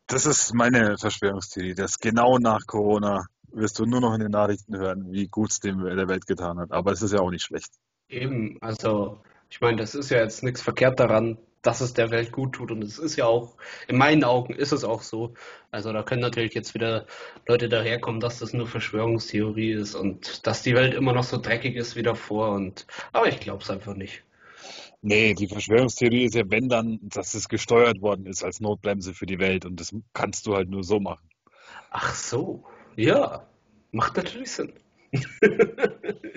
[0.08, 3.26] Das ist meine Verschwörungstheorie, dass genau nach Corona
[3.56, 6.60] wirst du nur noch in den Nachrichten hören, wie gut es dem der Welt getan
[6.60, 6.72] hat.
[6.72, 7.72] Aber es ist ja auch nicht schlecht.
[8.10, 12.32] Eben, also ich meine, das ist ja jetzt nichts verkehrt daran, dass es der Welt
[12.32, 15.34] gut tut und es ist ja auch, in meinen Augen ist es auch so.
[15.72, 17.08] Also da können natürlich jetzt wieder
[17.48, 21.76] Leute daherkommen, dass das nur Verschwörungstheorie ist und dass die Welt immer noch so dreckig
[21.76, 24.24] ist wie davor und aber ich glaube es einfach nicht.
[25.02, 29.26] Nee, die Verschwörungstheorie ist ja, wenn dann, dass es gesteuert worden ist als Notbremse für
[29.26, 31.30] die Welt und das kannst du halt nur so machen.
[31.90, 33.48] Ach so, ja,
[33.92, 34.74] macht natürlich Sinn.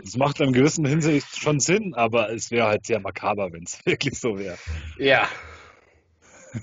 [0.03, 3.79] Das macht in gewissen Hinsicht schon Sinn, aber es wäre halt sehr makaber, wenn es
[3.87, 4.57] wirklich so wäre.
[4.97, 5.29] Ja.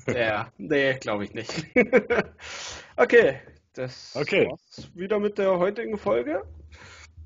[0.07, 1.65] Ja, nee, glaube ich nicht.
[2.97, 3.39] Okay,
[3.73, 4.47] das Okay.
[4.49, 6.43] war's wieder mit der heutigen Folge.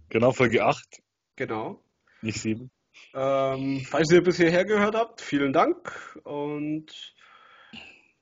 [0.10, 1.02] Genau, Folge 8,
[1.36, 1.80] Genau.
[2.22, 2.70] nicht 7.
[3.14, 7.14] Ähm, falls ihr bis hierher gehört habt, vielen Dank und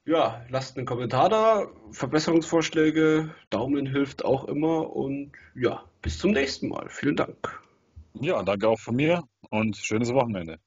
[0.07, 6.69] ja, lasst einen Kommentar da, Verbesserungsvorschläge, Daumen hilft auch immer und ja, bis zum nächsten
[6.69, 6.87] Mal.
[6.89, 7.61] Vielen Dank.
[8.13, 10.59] Ja, danke auch von mir und schönes Wochenende.